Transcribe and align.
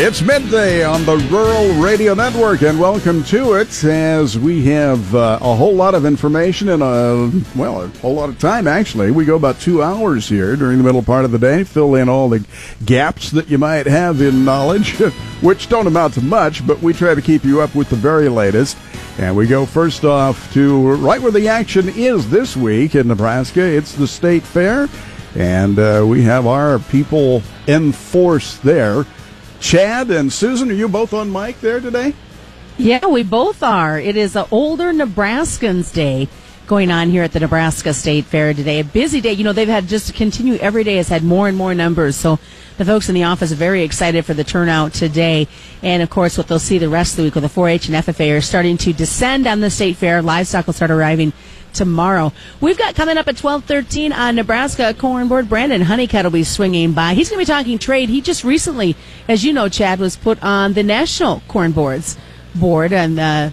It's 0.00 0.22
midday 0.22 0.84
on 0.84 1.04
the 1.04 1.16
Rural 1.16 1.74
Radio 1.82 2.14
Network, 2.14 2.62
and 2.62 2.78
welcome 2.78 3.24
to 3.24 3.54
it 3.54 3.82
as 3.82 4.38
we 4.38 4.64
have 4.66 5.12
uh, 5.12 5.40
a 5.42 5.56
whole 5.56 5.74
lot 5.74 5.96
of 5.96 6.06
information 6.06 6.68
and 6.68 6.84
a, 6.84 7.32
well, 7.56 7.82
a 7.82 7.88
whole 7.88 8.14
lot 8.14 8.28
of 8.28 8.38
time 8.38 8.68
actually. 8.68 9.10
We 9.10 9.24
go 9.24 9.34
about 9.34 9.58
two 9.58 9.82
hours 9.82 10.28
here 10.28 10.54
during 10.54 10.78
the 10.78 10.84
middle 10.84 11.02
part 11.02 11.24
of 11.24 11.32
the 11.32 11.38
day, 11.40 11.64
fill 11.64 11.96
in 11.96 12.08
all 12.08 12.28
the 12.28 12.46
gaps 12.84 13.32
that 13.32 13.48
you 13.48 13.58
might 13.58 13.86
have 13.86 14.22
in 14.22 14.44
knowledge, 14.44 14.92
which 15.40 15.68
don't 15.68 15.88
amount 15.88 16.14
to 16.14 16.20
much, 16.20 16.64
but 16.64 16.80
we 16.80 16.92
try 16.92 17.16
to 17.16 17.20
keep 17.20 17.42
you 17.42 17.60
up 17.60 17.74
with 17.74 17.90
the 17.90 17.96
very 17.96 18.28
latest. 18.28 18.78
And 19.18 19.36
we 19.36 19.48
go 19.48 19.66
first 19.66 20.04
off 20.04 20.52
to 20.52 20.92
right 20.94 21.20
where 21.20 21.32
the 21.32 21.48
action 21.48 21.88
is 21.88 22.30
this 22.30 22.56
week 22.56 22.94
in 22.94 23.08
Nebraska. 23.08 23.62
It's 23.62 23.96
the 23.96 24.06
State 24.06 24.44
Fair, 24.44 24.88
and 25.34 25.76
uh, 25.76 26.04
we 26.06 26.22
have 26.22 26.46
our 26.46 26.78
people 26.78 27.42
in 27.66 27.90
force 27.90 28.58
there. 28.58 29.04
Chad 29.60 30.10
and 30.10 30.32
Susan, 30.32 30.70
are 30.70 30.74
you 30.74 30.88
both 30.88 31.12
on 31.12 31.32
mic 31.32 31.60
there 31.60 31.80
today? 31.80 32.14
Yeah, 32.76 33.06
we 33.06 33.24
both 33.24 33.62
are. 33.62 33.98
It 33.98 34.16
is 34.16 34.36
a 34.36 34.46
older 34.50 34.92
Nebraskans 34.92 35.92
Day 35.92 36.28
going 36.68 36.90
on 36.90 37.08
here 37.08 37.22
at 37.22 37.32
the 37.32 37.40
Nebraska 37.40 37.92
State 37.92 38.26
Fair 38.26 38.54
today. 38.54 38.80
A 38.80 38.84
busy 38.84 39.20
day. 39.20 39.32
You 39.32 39.42
know, 39.42 39.52
they've 39.52 39.66
had 39.66 39.88
just 39.88 40.14
continue 40.14 40.56
every 40.56 40.84
day 40.84 40.96
has 40.96 41.08
had 41.08 41.24
more 41.24 41.48
and 41.48 41.56
more 41.56 41.74
numbers. 41.74 42.14
So 42.14 42.38
the 42.76 42.84
folks 42.84 43.08
in 43.08 43.14
the 43.14 43.24
office 43.24 43.50
are 43.50 43.56
very 43.56 43.82
excited 43.82 44.24
for 44.24 44.34
the 44.34 44.44
turnout 44.44 44.92
today. 44.92 45.48
And 45.82 46.02
of 46.02 46.10
course, 46.10 46.38
what 46.38 46.46
they'll 46.46 46.60
see 46.60 46.78
the 46.78 46.88
rest 46.88 47.12
of 47.12 47.16
the 47.16 47.22
week 47.24 47.34
with 47.34 47.42
the 47.42 47.60
4-H 47.60 47.88
and 47.88 47.96
FFA 47.96 48.36
are 48.36 48.40
starting 48.40 48.76
to 48.78 48.92
descend 48.92 49.46
on 49.48 49.60
the 49.60 49.70
state 49.70 49.96
fair. 49.96 50.22
Livestock 50.22 50.66
will 50.66 50.74
start 50.74 50.90
arriving 50.92 51.32
tomorrow. 51.72 52.32
We've 52.60 52.78
got 52.78 52.94
coming 52.94 53.16
up 53.16 53.28
at 53.28 53.36
12:13 53.36 54.12
on 54.12 54.36
Nebraska 54.36 54.94
Corn 54.94 55.28
Board. 55.28 55.48
Brandon 55.48 55.82
Hunnicutt 55.82 56.24
will 56.24 56.30
be 56.30 56.44
swinging 56.44 56.92
by. 56.92 57.14
He's 57.14 57.28
going 57.28 57.44
to 57.44 57.46
be 57.46 57.52
talking 57.52 57.78
trade. 57.78 58.08
He 58.08 58.20
just 58.20 58.44
recently, 58.44 58.96
as 59.28 59.44
you 59.44 59.52
know, 59.52 59.68
Chad 59.68 59.98
was 60.00 60.16
put 60.16 60.42
on 60.42 60.72
the 60.72 60.82
National 60.82 61.42
Corn 61.48 61.72
Boards 61.72 62.16
board 62.54 62.92
and 62.92 63.18
uh, 63.18 63.50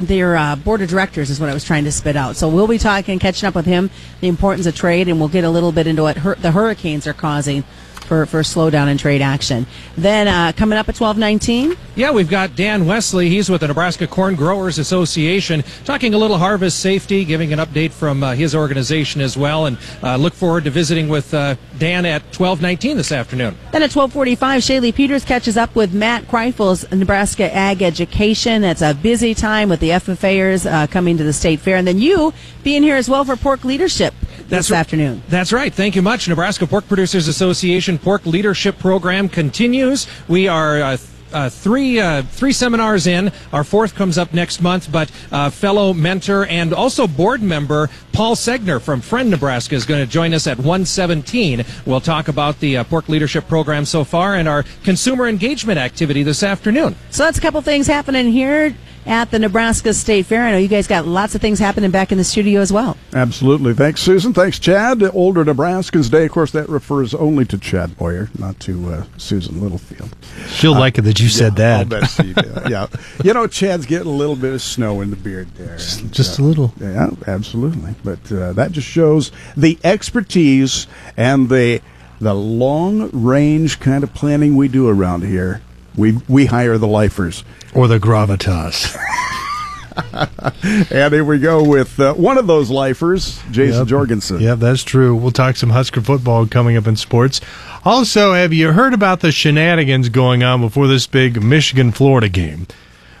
their 0.00 0.36
uh, 0.36 0.56
board 0.56 0.80
of 0.82 0.88
directors 0.88 1.30
is 1.30 1.40
what 1.40 1.48
I 1.48 1.54
was 1.54 1.64
trying 1.64 1.84
to 1.84 1.92
spit 1.92 2.16
out. 2.16 2.36
So 2.36 2.48
we'll 2.48 2.66
be 2.66 2.78
talking, 2.78 3.18
catching 3.18 3.46
up 3.46 3.54
with 3.54 3.66
him, 3.66 3.90
the 4.20 4.28
importance 4.28 4.66
of 4.66 4.74
trade, 4.74 5.08
and 5.08 5.18
we'll 5.18 5.28
get 5.28 5.44
a 5.44 5.50
little 5.50 5.72
bit 5.72 5.86
into 5.86 6.02
what 6.02 6.18
hur- 6.18 6.36
the 6.36 6.52
hurricanes 6.52 7.06
are 7.06 7.12
causing 7.12 7.64
for, 8.08 8.26
for 8.26 8.40
slowdown 8.40 8.88
in 8.88 8.98
trade 8.98 9.22
action. 9.22 9.66
Then 9.96 10.26
uh, 10.26 10.52
coming 10.56 10.78
up 10.78 10.88
at 10.88 10.98
1219. 10.98 11.76
Yeah, 11.94 12.10
we've 12.10 12.28
got 12.28 12.56
Dan 12.56 12.84
Wesely. 12.84 13.28
He's 13.28 13.50
with 13.50 13.60
the 13.60 13.68
Nebraska 13.68 14.06
Corn 14.06 14.34
Growers 14.34 14.78
Association, 14.78 15.62
talking 15.84 16.14
a 16.14 16.18
little 16.18 16.38
harvest 16.38 16.80
safety, 16.80 17.24
giving 17.24 17.52
an 17.52 17.58
update 17.58 17.92
from 17.92 18.22
uh, 18.22 18.34
his 18.34 18.54
organization 18.54 19.20
as 19.20 19.36
well, 19.36 19.66
and 19.66 19.76
uh, 20.02 20.16
look 20.16 20.32
forward 20.32 20.64
to 20.64 20.70
visiting 20.70 21.08
with 21.08 21.32
uh, 21.34 21.54
Dan 21.78 22.06
at 22.06 22.22
1219 22.22 22.96
this 22.96 23.12
afternoon. 23.12 23.54
Then 23.72 23.82
at 23.82 23.94
1245, 23.94 24.62
Shaylee 24.62 24.94
Peters 24.94 25.24
catches 25.24 25.56
up 25.56 25.74
with 25.74 25.92
Matt 25.92 26.24
Kreifels, 26.24 26.90
Nebraska 26.96 27.54
Ag 27.54 27.82
Education. 27.82 28.62
That's 28.62 28.82
a 28.82 28.94
busy 28.94 29.34
time 29.34 29.68
with 29.68 29.80
the 29.80 29.90
FFAers 29.90 30.70
uh, 30.70 30.86
coming 30.86 31.18
to 31.18 31.24
the 31.24 31.32
state 31.32 31.60
fair. 31.60 31.76
And 31.76 31.86
then 31.86 31.98
you 31.98 32.32
being 32.62 32.82
here 32.82 32.96
as 32.96 33.10
well 33.10 33.24
for 33.24 33.36
pork 33.36 33.64
leadership 33.64 34.14
this 34.48 34.72
afternoon. 34.72 35.22
That's 35.28 35.52
right. 35.52 35.72
Thank 35.72 35.96
you 35.96 36.02
much. 36.02 36.28
Nebraska 36.28 36.66
Pork 36.66 36.86
Producers 36.88 37.28
Association 37.28 37.98
Pork 37.98 38.26
Leadership 38.26 38.78
Program 38.78 39.28
continues. 39.28 40.06
We 40.28 40.48
are. 40.48 40.80
Uh, 40.80 40.96
uh, 41.30 41.50
three 41.50 42.00
uh, 42.00 42.22
three 42.22 42.52
seminars 42.52 43.06
in. 43.06 43.30
Our 43.52 43.62
fourth 43.62 43.94
comes 43.94 44.16
up 44.16 44.32
next 44.32 44.62
month, 44.62 44.90
but 44.90 45.10
uh, 45.30 45.50
fellow 45.50 45.92
mentor 45.92 46.46
and 46.46 46.72
also 46.72 47.06
board 47.06 47.42
member 47.42 47.90
Paul 48.12 48.34
Segner 48.34 48.80
from 48.80 49.02
Friend 49.02 49.28
Nebraska 49.30 49.74
is 49.74 49.84
going 49.84 50.04
to 50.04 50.10
join 50.10 50.32
us 50.32 50.46
at 50.46 50.56
117. 50.56 51.64
We'll 51.84 52.00
talk 52.00 52.28
about 52.28 52.60
the 52.60 52.78
uh, 52.78 52.84
pork 52.84 53.08
leadership 53.08 53.46
program 53.46 53.84
so 53.84 54.04
far 54.04 54.36
and 54.36 54.48
our 54.48 54.64
consumer 54.84 55.28
engagement 55.28 55.78
activity 55.78 56.22
this 56.22 56.42
afternoon. 56.42 56.96
So 57.10 57.24
that's 57.24 57.38
a 57.38 57.42
couple 57.42 57.60
things 57.60 57.86
happening 57.86 58.32
here 58.32 58.74
at 59.06 59.30
the 59.30 59.38
Nebraska 59.38 59.94
State 59.94 60.26
Fair. 60.26 60.42
I 60.44 60.52
know 60.52 60.58
you 60.58 60.68
guys 60.68 60.86
got 60.86 61.06
lots 61.06 61.34
of 61.34 61.40
things 61.40 61.58
happening 61.58 61.90
back 61.90 62.12
in 62.12 62.18
the 62.18 62.24
studio 62.24 62.60
as 62.60 62.72
well. 62.72 62.96
Absolutely. 63.14 63.74
Thanks, 63.74 64.02
Susan. 64.02 64.32
Thanks, 64.32 64.58
Chad. 64.58 65.02
Older 65.02 65.44
Nebraskans 65.44 66.10
Day. 66.10 66.24
Of 66.26 66.32
course, 66.32 66.50
that 66.52 66.68
refers 66.68 67.14
only 67.14 67.44
to 67.46 67.58
Chad 67.58 67.96
Boyer, 67.96 68.30
not 68.38 68.60
to 68.60 68.92
uh, 68.92 69.04
Susan 69.16 69.60
Littlefield. 69.60 70.14
She'll 70.48 70.74
uh, 70.74 70.80
like 70.80 70.98
it 70.98 71.02
that 71.02 71.20
you 71.20 71.28
said 71.28 71.56
that. 71.56 71.80
I'll 71.80 72.00
bet 72.00 72.10
she 72.10 72.32
did. 72.32 72.46
yeah. 72.70 72.86
You 73.24 73.34
know, 73.34 73.46
Chad's 73.46 73.86
getting 73.86 74.08
a 74.08 74.16
little 74.16 74.36
bit 74.36 74.54
of 74.54 74.62
snow 74.62 75.00
in 75.00 75.10
the 75.10 75.16
beard 75.16 75.48
there. 75.54 75.76
Just, 75.76 76.10
just 76.10 76.40
uh, 76.40 76.42
a 76.42 76.44
little. 76.44 76.72
Yeah, 76.80 77.10
absolutely. 77.26 77.94
But 78.04 78.30
uh, 78.32 78.52
that 78.52 78.72
just 78.72 78.88
shows 78.88 79.32
the 79.56 79.78
expertise 79.84 80.86
and 81.16 81.48
the 81.48 81.80
the 82.20 82.34
long 82.34 83.10
range 83.12 83.78
kind 83.80 84.02
of 84.02 84.12
planning 84.12 84.56
we 84.56 84.68
do 84.68 84.88
around 84.88 85.22
here. 85.22 85.62
We 85.98 86.12
we 86.28 86.46
hire 86.46 86.78
the 86.78 86.86
lifers 86.86 87.44
or 87.74 87.88
the 87.88 87.98
gravitas. 87.98 88.96
and 90.92 91.12
here 91.12 91.24
we 91.24 91.38
go 91.38 91.62
with 91.62 91.98
uh, 91.98 92.14
one 92.14 92.38
of 92.38 92.46
those 92.46 92.70
lifers, 92.70 93.42
Jason 93.50 93.80
yep. 93.80 93.88
Jorgensen. 93.88 94.40
Yep, 94.40 94.58
that's 94.60 94.84
true. 94.84 95.14
We'll 95.14 95.32
talk 95.32 95.56
some 95.56 95.70
Husker 95.70 96.00
football 96.00 96.46
coming 96.46 96.76
up 96.76 96.86
in 96.86 96.96
sports. 96.96 97.40
Also, 97.84 98.32
have 98.32 98.52
you 98.52 98.72
heard 98.72 98.94
about 98.94 99.20
the 99.20 99.32
shenanigans 99.32 100.08
going 100.08 100.42
on 100.42 100.60
before 100.60 100.86
this 100.86 101.06
big 101.06 101.42
Michigan 101.42 101.90
Florida 101.90 102.28
game? 102.28 102.66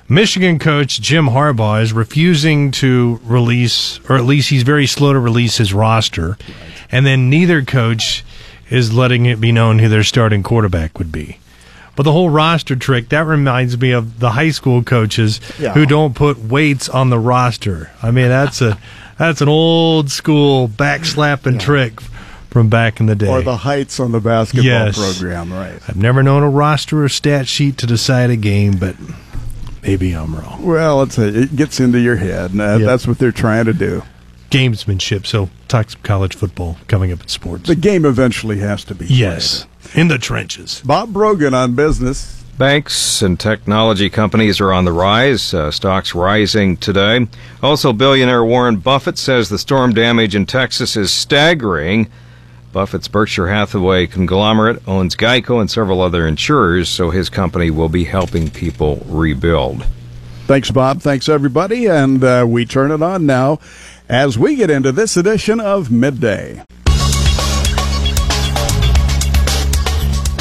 Michigan 0.08 0.58
coach 0.58 1.00
Jim 1.00 1.26
Harbaugh 1.26 1.82
is 1.82 1.92
refusing 1.92 2.70
to 2.70 3.20
release, 3.24 4.00
or 4.08 4.16
at 4.16 4.24
least 4.24 4.48
he's 4.48 4.62
very 4.62 4.86
slow 4.86 5.12
to 5.12 5.18
release 5.18 5.58
his 5.58 5.74
roster. 5.74 6.38
And 6.90 7.04
then 7.04 7.28
neither 7.28 7.62
coach 7.62 8.24
is 8.70 8.92
letting 8.92 9.26
it 9.26 9.40
be 9.40 9.52
known 9.52 9.78
who 9.80 9.88
their 9.88 10.04
starting 10.04 10.42
quarterback 10.42 10.98
would 10.98 11.12
be. 11.12 11.38
But 11.98 12.04
the 12.04 12.12
whole 12.12 12.30
roster 12.30 12.76
trick, 12.76 13.08
that 13.08 13.26
reminds 13.26 13.76
me 13.76 13.90
of 13.90 14.20
the 14.20 14.30
high 14.30 14.50
school 14.50 14.84
coaches 14.84 15.40
yeah. 15.58 15.74
who 15.74 15.84
don't 15.84 16.14
put 16.14 16.38
weights 16.38 16.88
on 16.88 17.10
the 17.10 17.18
roster. 17.18 17.90
I 18.00 18.12
mean, 18.12 18.28
that's 18.28 18.62
a 18.62 18.78
that's 19.18 19.40
an 19.40 19.48
old 19.48 20.08
school 20.08 20.68
backslapping 20.68 21.54
yeah. 21.54 21.58
trick 21.58 22.00
from 22.50 22.68
back 22.68 23.00
in 23.00 23.06
the 23.06 23.16
day. 23.16 23.26
Or 23.26 23.42
the 23.42 23.56
heights 23.56 23.98
on 23.98 24.12
the 24.12 24.20
basketball 24.20 24.64
yes. 24.64 24.96
program, 24.96 25.52
right. 25.52 25.80
I've 25.88 25.96
never 25.96 26.22
known 26.22 26.44
a 26.44 26.48
roster 26.48 27.02
or 27.02 27.08
stat 27.08 27.48
sheet 27.48 27.78
to 27.78 27.86
decide 27.88 28.30
a 28.30 28.36
game, 28.36 28.76
but 28.78 28.94
maybe 29.82 30.12
I'm 30.12 30.36
wrong. 30.36 30.64
Well, 30.64 31.02
it's 31.02 31.18
a, 31.18 31.26
it 31.26 31.56
gets 31.56 31.80
into 31.80 31.98
your 31.98 32.14
head, 32.14 32.52
and 32.52 32.60
yep. 32.60 32.80
that's 32.82 33.08
what 33.08 33.18
they're 33.18 33.32
trying 33.32 33.64
to 33.64 33.72
do. 33.72 34.04
Gamesmanship. 34.52 35.26
So, 35.26 35.50
talk 35.66 35.90
some 35.90 36.02
college 36.02 36.36
football 36.36 36.76
coming 36.86 37.10
up 37.10 37.22
in 37.22 37.26
sports. 37.28 37.66
The 37.66 37.74
game 37.74 38.04
eventually 38.04 38.60
has 38.60 38.84
to 38.84 38.94
be. 38.94 39.06
Yes. 39.06 39.66
Played 39.92 40.00
in 40.00 40.08
the 40.08 40.18
trenches. 40.18 40.82
Bob 40.84 41.12
Brogan 41.12 41.54
on 41.54 41.74
business. 41.74 42.42
Banks 42.58 43.22
and 43.22 43.38
technology 43.38 44.10
companies 44.10 44.60
are 44.60 44.72
on 44.72 44.84
the 44.84 44.92
rise. 44.92 45.54
Uh, 45.54 45.70
stocks 45.70 46.14
rising 46.14 46.76
today. 46.76 47.28
Also, 47.62 47.92
billionaire 47.92 48.44
Warren 48.44 48.78
Buffett 48.78 49.16
says 49.16 49.48
the 49.48 49.58
storm 49.58 49.94
damage 49.94 50.34
in 50.34 50.44
Texas 50.44 50.96
is 50.96 51.12
staggering. 51.12 52.10
Buffett's 52.72 53.08
Berkshire 53.08 53.48
Hathaway 53.48 54.06
conglomerate 54.06 54.82
owns 54.88 55.16
Geico 55.16 55.60
and 55.60 55.70
several 55.70 56.00
other 56.00 56.26
insurers, 56.26 56.88
so 56.88 57.10
his 57.10 57.30
company 57.30 57.70
will 57.70 57.88
be 57.88 58.04
helping 58.04 58.50
people 58.50 59.04
rebuild. 59.06 59.86
Thanks, 60.46 60.70
Bob. 60.70 61.00
Thanks, 61.00 61.28
everybody. 61.28 61.86
And 61.86 62.22
uh, 62.24 62.44
we 62.48 62.66
turn 62.66 62.90
it 62.90 63.02
on 63.02 63.24
now 63.24 63.60
as 64.08 64.38
we 64.38 64.56
get 64.56 64.70
into 64.70 64.92
this 64.92 65.16
edition 65.16 65.60
of 65.60 65.90
Midday. 65.90 66.64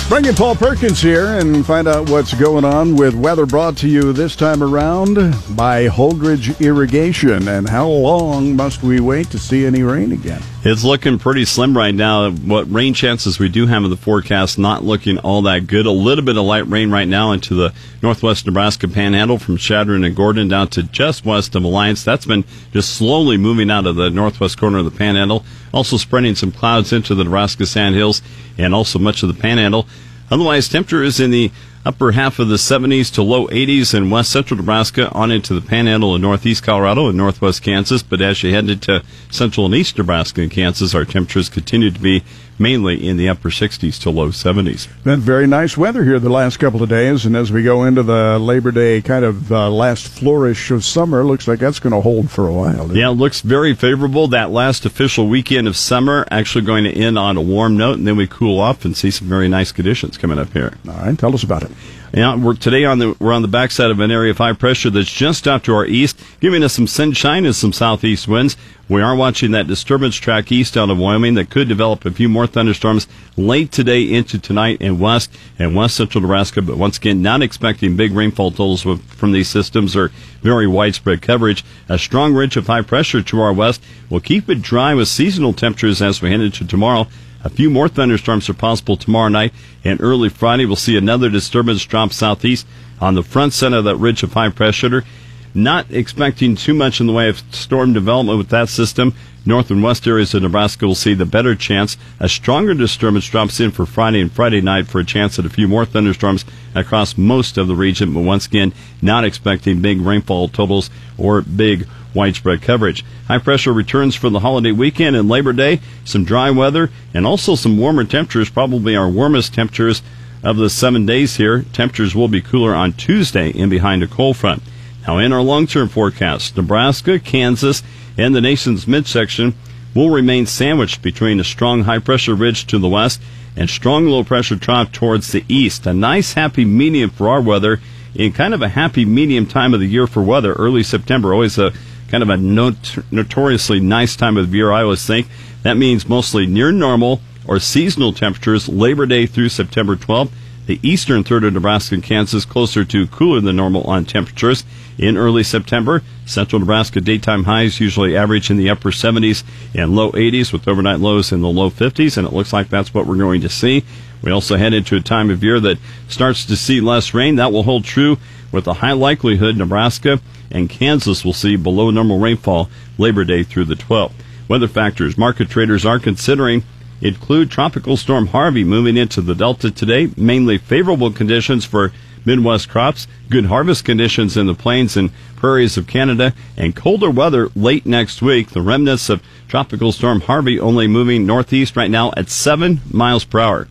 Bring 0.09 0.23
in 0.23 0.35
Paul 0.35 0.55
Perkins 0.55 1.01
here 1.01 1.37
and 1.37 1.65
find 1.65 1.85
out 1.85 2.09
what's 2.09 2.33
going 2.33 2.63
on 2.63 2.95
with 2.95 3.13
weather 3.13 3.45
brought 3.45 3.75
to 3.79 3.89
you 3.89 4.13
this 4.13 4.37
time 4.37 4.63
around 4.63 5.15
by 5.53 5.89
Holdridge 5.89 6.57
Irrigation. 6.61 7.49
And 7.49 7.67
how 7.67 7.89
long 7.89 8.55
must 8.55 8.83
we 8.83 9.01
wait 9.01 9.29
to 9.31 9.37
see 9.37 9.65
any 9.65 9.83
rain 9.83 10.13
again? 10.13 10.41
It's 10.69 10.83
looking 10.83 11.17
pretty 11.17 11.45
slim 11.45 11.77
right 11.77 11.95
now. 11.95 12.29
What 12.29 12.69
rain 12.69 12.93
chances 12.93 13.39
we 13.39 13.47
do 13.47 13.67
have 13.67 13.85
in 13.85 13.89
the 13.89 13.95
forecast 13.95 14.59
not 14.59 14.83
looking 14.83 15.17
all 15.17 15.43
that 15.43 15.65
good. 15.65 15.85
A 15.85 15.91
little 15.91 16.25
bit 16.25 16.35
of 16.35 16.43
light 16.43 16.67
rain 16.67 16.91
right 16.91 17.07
now 17.07 17.31
into 17.31 17.55
the 17.55 17.73
northwest 18.03 18.45
Nebraska 18.45 18.89
panhandle 18.89 19.39
from 19.39 19.55
Chadron 19.55 20.03
and 20.03 20.13
Gordon 20.13 20.49
down 20.49 20.67
to 20.71 20.83
just 20.83 21.23
west 21.23 21.55
of 21.55 21.63
Alliance. 21.63 22.03
That's 22.03 22.25
been 22.25 22.43
just 22.73 22.95
slowly 22.95 23.37
moving 23.37 23.71
out 23.71 23.87
of 23.87 23.95
the 23.95 24.09
northwest 24.09 24.59
corner 24.59 24.79
of 24.79 24.83
the 24.83 24.91
panhandle. 24.91 25.45
Also 25.73 25.95
spreading 25.95 26.35
some 26.35 26.51
clouds 26.51 26.91
into 26.91 27.15
the 27.15 27.23
Nebraska 27.23 27.65
Sandhills 27.65 28.21
and 28.57 28.75
also 28.75 28.99
much 28.99 29.23
of 29.23 29.33
the 29.33 29.41
panhandle. 29.41 29.87
Otherwise, 30.29 30.67
temperature 30.67 31.01
is 31.01 31.21
in 31.21 31.31
the 31.31 31.49
upper 31.85 32.11
half 32.11 32.39
of 32.39 32.47
the 32.47 32.55
70s 32.55 33.13
to 33.13 33.23
low 33.23 33.47
80s 33.47 33.93
in 33.93 34.09
west 34.09 34.31
central 34.31 34.57
Nebraska 34.57 35.09
on 35.11 35.31
into 35.31 35.53
the 35.53 35.65
panhandle 35.65 36.15
of 36.15 36.21
northeast 36.21 36.63
Colorado 36.63 37.07
and 37.07 37.17
northwest 37.17 37.61
Kansas. 37.61 38.03
But 38.03 38.21
as 38.21 38.43
you 38.43 38.53
head 38.53 38.69
into 38.69 39.03
central 39.31 39.65
and 39.65 39.75
east 39.75 39.97
Nebraska 39.97 40.41
and 40.41 40.51
Kansas, 40.51 40.93
our 40.93 41.05
temperatures 41.05 41.49
continue 41.49 41.91
to 41.91 41.99
be 41.99 42.23
mainly 42.59 43.07
in 43.07 43.17
the 43.17 43.29
upper 43.29 43.49
60s 43.49 44.01
to 44.01 44.09
low 44.09 44.29
70s. 44.29 44.87
Been 45.03 45.19
very 45.19 45.47
nice 45.47 45.77
weather 45.77 46.03
here 46.03 46.19
the 46.19 46.29
last 46.29 46.57
couple 46.57 46.81
of 46.81 46.89
days, 46.89 47.25
and 47.25 47.35
as 47.35 47.51
we 47.51 47.63
go 47.63 47.83
into 47.83 48.03
the 48.03 48.39
Labor 48.39 48.71
Day 48.71 49.01
kind 49.01 49.25
of 49.25 49.51
uh, 49.51 49.69
last 49.69 50.07
flourish 50.07 50.71
of 50.71 50.83
summer, 50.83 51.23
looks 51.23 51.47
like 51.47 51.59
that's 51.59 51.79
going 51.79 51.93
to 51.93 52.01
hold 52.01 52.29
for 52.31 52.47
a 52.47 52.53
while. 52.53 52.95
Yeah, 52.95 53.09
it 53.09 53.13
looks 53.13 53.41
very 53.41 53.73
favorable. 53.73 54.27
That 54.27 54.51
last 54.51 54.85
official 54.85 55.27
weekend 55.27 55.67
of 55.67 55.77
summer 55.77 56.25
actually 56.31 56.65
going 56.65 56.83
to 56.85 56.91
end 56.91 57.17
on 57.17 57.37
a 57.37 57.41
warm 57.41 57.77
note, 57.77 57.97
and 57.97 58.07
then 58.07 58.17
we 58.17 58.27
cool 58.27 58.59
off 58.59 58.85
and 58.85 58.95
see 58.95 59.11
some 59.11 59.27
very 59.27 59.47
nice 59.47 59.71
conditions 59.71 60.17
coming 60.17 60.39
up 60.39 60.51
here. 60.53 60.73
All 60.87 60.95
right, 60.95 61.17
tell 61.17 61.33
us 61.33 61.43
about 61.43 61.63
it. 61.63 61.66
Yeah, 62.13 62.37
we're 62.37 62.55
today 62.55 62.85
on 62.85 62.99
the 62.99 63.15
we're 63.19 63.33
on 63.33 63.41
the 63.41 63.49
backside 63.49 63.91
of 63.91 63.99
an 63.99 64.11
area 64.11 64.31
of 64.31 64.37
high 64.37 64.53
pressure 64.53 64.89
that's 64.89 65.11
just 65.11 65.45
out 65.47 65.65
to 65.65 65.75
our 65.75 65.85
east, 65.85 66.19
giving 66.39 66.63
us 66.63 66.73
some 66.73 66.87
sunshine 66.87 67.45
and 67.45 67.55
some 67.55 67.73
southeast 67.73 68.29
winds. 68.29 68.55
We 68.87 69.01
are 69.01 69.13
watching 69.13 69.51
that 69.51 69.67
disturbance 69.67 70.15
track 70.15 70.49
east 70.49 70.77
out 70.77 70.89
of 70.89 70.97
Wyoming 70.97 71.33
that 71.33 71.49
could 71.49 71.67
develop 71.67 72.05
a 72.05 72.11
few 72.11 72.29
more 72.29 72.47
thunderstorms 72.47 73.07
late 73.35 73.73
today 73.73 74.03
into 74.03 74.39
tonight 74.39 74.81
in 74.81 74.99
west 74.99 75.35
and 75.59 75.75
west 75.75 75.97
central 75.97 76.21
Nebraska. 76.21 76.61
But 76.61 76.77
once 76.77 76.97
again, 76.97 77.21
not 77.21 77.41
expecting 77.41 77.97
big 77.97 78.13
rainfall 78.13 78.51
totals 78.51 78.83
from 78.83 79.33
these 79.33 79.49
systems 79.49 79.93
or 79.93 80.09
very 80.41 80.65
widespread 80.65 81.21
coverage. 81.21 81.65
A 81.89 81.99
strong 81.99 82.33
ridge 82.33 82.55
of 82.55 82.67
high 82.67 82.81
pressure 82.83 83.21
to 83.21 83.41
our 83.41 83.51
west 83.51 83.83
will 84.09 84.21
keep 84.21 84.49
it 84.49 84.61
dry 84.61 84.93
with 84.93 85.09
seasonal 85.09 85.51
temperatures 85.51 86.01
as 86.01 86.21
we 86.21 86.31
head 86.31 86.39
into 86.39 86.65
tomorrow. 86.65 87.07
A 87.47 87.49
few 87.49 87.69
more 87.69 87.87
thunderstorms 87.87 88.49
are 88.49 88.53
possible 88.53 88.97
tomorrow 88.97 89.29
night 89.29 89.53
and 89.85 90.01
early 90.01 90.27
Friday. 90.27 90.65
We'll 90.65 90.75
see 90.75 90.97
another 90.97 91.29
disturbance 91.29 91.85
drop 91.85 92.11
southeast 92.11 92.67
on 92.99 93.15
the 93.15 93.23
front 93.23 93.53
side 93.53 93.71
of 93.71 93.85
that 93.85 93.95
ridge 93.95 94.21
of 94.21 94.33
high 94.33 94.49
pressure. 94.49 95.05
Not 95.53 95.89
expecting 95.89 96.57
too 96.57 96.73
much 96.73 96.99
in 96.99 97.07
the 97.07 97.13
way 97.13 97.29
of 97.29 97.41
storm 97.51 97.93
development 97.93 98.37
with 98.37 98.49
that 98.49 98.67
system. 98.67 99.13
North 99.45 99.71
and 99.71 99.81
west 99.81 100.05
areas 100.05 100.33
of 100.33 100.43
Nebraska 100.43 100.85
will 100.85 100.93
see 100.93 101.13
the 101.13 101.25
better 101.25 101.55
chance. 101.55 101.95
A 102.19 102.27
stronger 102.27 102.73
disturbance 102.73 103.29
drops 103.29 103.61
in 103.61 103.71
for 103.71 103.85
Friday 103.85 104.19
and 104.19 104.29
Friday 104.29 104.59
night 104.59 104.87
for 104.87 104.99
a 104.99 105.05
chance 105.05 105.39
at 105.39 105.45
a 105.45 105.49
few 105.49 105.69
more 105.69 105.85
thunderstorms 105.85 106.43
across 106.75 107.17
most 107.17 107.57
of 107.57 107.69
the 107.69 107.75
region, 107.75 108.13
but 108.13 108.23
once 108.23 108.45
again, 108.45 108.73
not 109.01 109.23
expecting 109.23 109.81
big 109.81 110.01
rainfall 110.01 110.49
totals 110.49 110.89
or 111.17 111.43
big 111.43 111.87
widespread 112.17 112.63
coverage. 112.63 113.05
High 113.27 113.37
pressure 113.37 113.71
returns 113.71 114.15
for 114.15 114.29
the 114.29 114.39
holiday 114.39 114.71
weekend 114.71 115.15
and 115.15 115.29
Labor 115.29 115.53
Day. 115.53 115.79
Some 116.03 116.25
dry 116.25 116.49
weather 116.49 116.89
and 117.13 117.25
also 117.25 117.55
some 117.55 117.77
warmer 117.77 118.03
temperatures, 118.03 118.49
probably 118.49 118.95
our 118.95 119.07
warmest 119.07 119.53
temperatures 119.53 120.01
of 120.43 120.57
the 120.57 120.69
seven 120.69 121.05
days 121.05 121.37
here. 121.37 121.63
Temperatures 121.71 122.15
will 122.15 122.27
be 122.27 122.41
cooler 122.41 122.73
on 122.73 122.93
Tuesday 122.93 123.51
in 123.51 123.69
behind 123.69 124.01
a 124.01 124.07
cold 124.07 124.35
front. 124.35 124.63
Now, 125.07 125.19
in 125.19 125.31
our 125.31 125.41
long 125.41 125.67
term 125.67 125.87
forecast, 125.87 126.57
Nebraska, 126.57 127.19
Kansas, 127.19 127.83
and 128.17 128.35
the 128.35 128.41
nation's 128.41 128.87
midsection 128.87 129.53
will 129.93 130.09
remain 130.09 130.45
sandwiched 130.45 131.01
between 131.01 131.39
a 131.39 131.43
strong 131.43 131.83
high 131.83 131.99
pressure 131.99 132.35
ridge 132.35 132.65
to 132.67 132.79
the 132.79 132.89
west 132.89 133.21
and 133.55 133.69
strong 133.69 134.07
low 134.07 134.23
pressure 134.23 134.57
trough 134.57 134.91
towards 134.91 135.31
the 135.31 135.45
east. 135.47 135.85
A 135.85 135.93
nice 135.93 136.33
happy 136.33 136.65
medium 136.65 137.09
for 137.09 137.29
our 137.29 137.41
weather 137.41 137.79
in 138.13 138.33
kind 138.33 138.53
of 138.53 138.61
a 138.61 138.69
happy 138.69 139.05
medium 139.05 139.45
time 139.45 139.73
of 139.73 139.79
the 139.79 139.87
year 139.87 140.07
for 140.07 140.23
weather. 140.23 140.53
Early 140.53 140.83
September, 140.83 141.33
always 141.33 141.57
a 141.57 141.71
kind 142.07 142.23
of 142.23 142.29
a 142.29 142.37
not- 142.37 142.97
notoriously 143.11 143.79
nice 143.79 144.15
time 144.15 144.37
of 144.37 144.53
year, 144.53 144.71
I 144.71 144.83
always 144.83 145.05
think. 145.05 145.27
That 145.63 145.77
means 145.77 146.07
mostly 146.07 146.45
near 146.45 146.71
normal 146.71 147.21
or 147.45 147.59
seasonal 147.59 148.13
temperatures 148.13 148.69
Labor 148.69 149.05
Day 149.05 149.25
through 149.25 149.49
September 149.49 149.95
12th. 149.95 150.31
The 150.67 150.79
eastern 150.83 151.23
third 151.23 151.45
of 151.45 151.53
Nebraska 151.53 151.95
and 151.95 152.03
Kansas 152.03 152.43
closer 152.43 152.83
to 152.83 153.07
cooler 153.07 153.39
than 153.39 153.55
normal 153.55 153.83
on 153.83 154.03
temperatures. 154.03 154.65
In 154.97 155.15
early 155.15 155.43
September, 155.43 156.03
central 156.25 156.59
Nebraska 156.59 156.99
daytime 156.99 157.45
highs 157.45 157.79
usually 157.79 158.17
average 158.17 158.49
in 158.49 158.57
the 158.57 158.69
upper 158.69 158.91
70s 158.91 159.43
and 159.73 159.95
low 159.95 160.11
80s 160.11 160.51
with 160.51 160.67
overnight 160.67 160.99
lows 160.99 161.31
in 161.31 161.41
the 161.41 161.47
low 161.47 161.69
50s, 161.69 162.17
and 162.17 162.27
it 162.27 162.33
looks 162.33 162.51
like 162.51 162.69
that's 162.69 162.93
what 162.93 163.05
we're 163.05 163.15
going 163.15 163.41
to 163.41 163.49
see. 163.49 163.85
We 164.21 164.31
also 164.31 164.57
head 164.57 164.73
into 164.73 164.97
a 164.97 165.01
time 165.01 165.29
of 165.29 165.43
year 165.43 165.59
that 165.61 165.77
starts 166.09 166.43
to 166.45 166.57
see 166.57 166.81
less 166.81 167.13
rain. 167.13 167.35
That 167.35 167.53
will 167.53 167.63
hold 167.63 167.85
true 167.85 168.17
with 168.51 168.67
a 168.67 168.73
high 168.73 168.93
likelihood 168.93 169.55
Nebraska 169.55 170.19
and 170.51 170.69
Kansas 170.69 171.23
will 171.23 171.33
see 171.33 171.55
below 171.55 171.89
normal 171.89 172.19
rainfall 172.19 172.69
Labor 172.97 173.23
Day 173.23 173.43
through 173.43 173.65
the 173.65 173.75
12th. 173.75 174.13
Weather 174.47 174.67
factors 174.67 175.17
market 175.17 175.49
traders 175.49 175.85
are 175.85 175.99
considering 175.99 176.63
include 177.01 177.51
Tropical 177.51 177.97
Storm 177.97 178.27
Harvey 178.27 178.63
moving 178.63 178.97
into 178.97 179.21
the 179.21 179.35
Delta 179.35 179.69
today, 179.69 180.09
mainly 180.17 180.57
favorable 180.57 181.11
conditions 181.11 181.65
for 181.65 181.91
Midwest 182.25 182.67
crops, 182.67 183.07
good 183.29 183.45
harvest 183.45 183.85
conditions 183.85 184.35
in 184.35 184.47
the 184.47 184.53
plains 184.53 184.97
and 184.97 185.11
prairies 185.35 185.77
of 185.77 185.87
Canada, 185.87 186.33
and 186.57 186.75
colder 186.75 187.09
weather 187.09 187.49
late 187.55 187.85
next 187.85 188.21
week. 188.21 188.49
The 188.49 188.61
remnants 188.61 189.09
of 189.09 189.23
Tropical 189.47 189.91
Storm 189.91 190.21
Harvey 190.21 190.59
only 190.59 190.87
moving 190.87 191.25
northeast 191.25 191.77
right 191.77 191.91
now 191.91 192.11
at 192.17 192.29
7 192.29 192.81
miles 192.91 193.23
per 193.23 193.39
hour. 193.39 193.67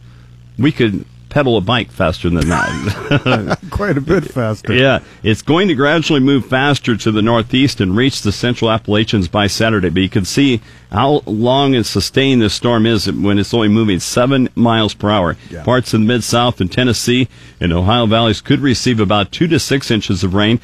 We 0.59 0.73
could 0.73 1.05
pedal 1.29 1.57
a 1.57 1.61
bike 1.61 1.91
faster 1.91 2.31
than 2.31 2.49
that. 2.49 3.59
Quite 3.71 3.99
a 3.99 4.01
bit 4.01 4.25
faster. 4.25 4.73
Yeah, 4.73 5.01
it's 5.23 5.43
going 5.43 5.69
to 5.69 5.75
gradually 5.75 6.21
move 6.21 6.47
faster 6.47 6.97
to 6.97 7.11
the 7.13 7.23
northeast 7.23 7.81
and 7.81 7.97
reach 7.97 8.23
the 8.23 8.33
central 8.33 8.71
Appalachians 8.71 9.29
by 9.29 9.47
Saturday. 9.47 9.89
But 9.89 10.03
you 10.03 10.09
can 10.09 10.25
see 10.25 10.61
how 10.91 11.23
long 11.27 11.75
and 11.75 11.85
sustained 11.85 12.43
this 12.43 12.55
storm 12.55 12.87
is 12.87 13.11
when 13.11 13.39
it's 13.39 13.53
only 13.53 13.69
moving 13.69 14.01
seven 14.01 14.49
miles 14.55 14.95
per 14.95 15.11
hour. 15.11 15.37
Yeah. 15.51 15.65
Parts 15.65 15.93
of 15.93 16.01
the 16.01 16.07
mid 16.07 16.25
south 16.25 16.61
and 16.61 16.71
Tennessee 16.71 17.29
and 17.61 17.73
Ohio 17.73 18.07
valleys 18.07 18.41
could 18.41 18.61
receive 18.61 19.01
about 19.01 19.33
two 19.33 19.49
to 19.49 19.59
six 19.59 19.91
inches 19.91 20.25
of 20.25 20.35
rain 20.35 20.61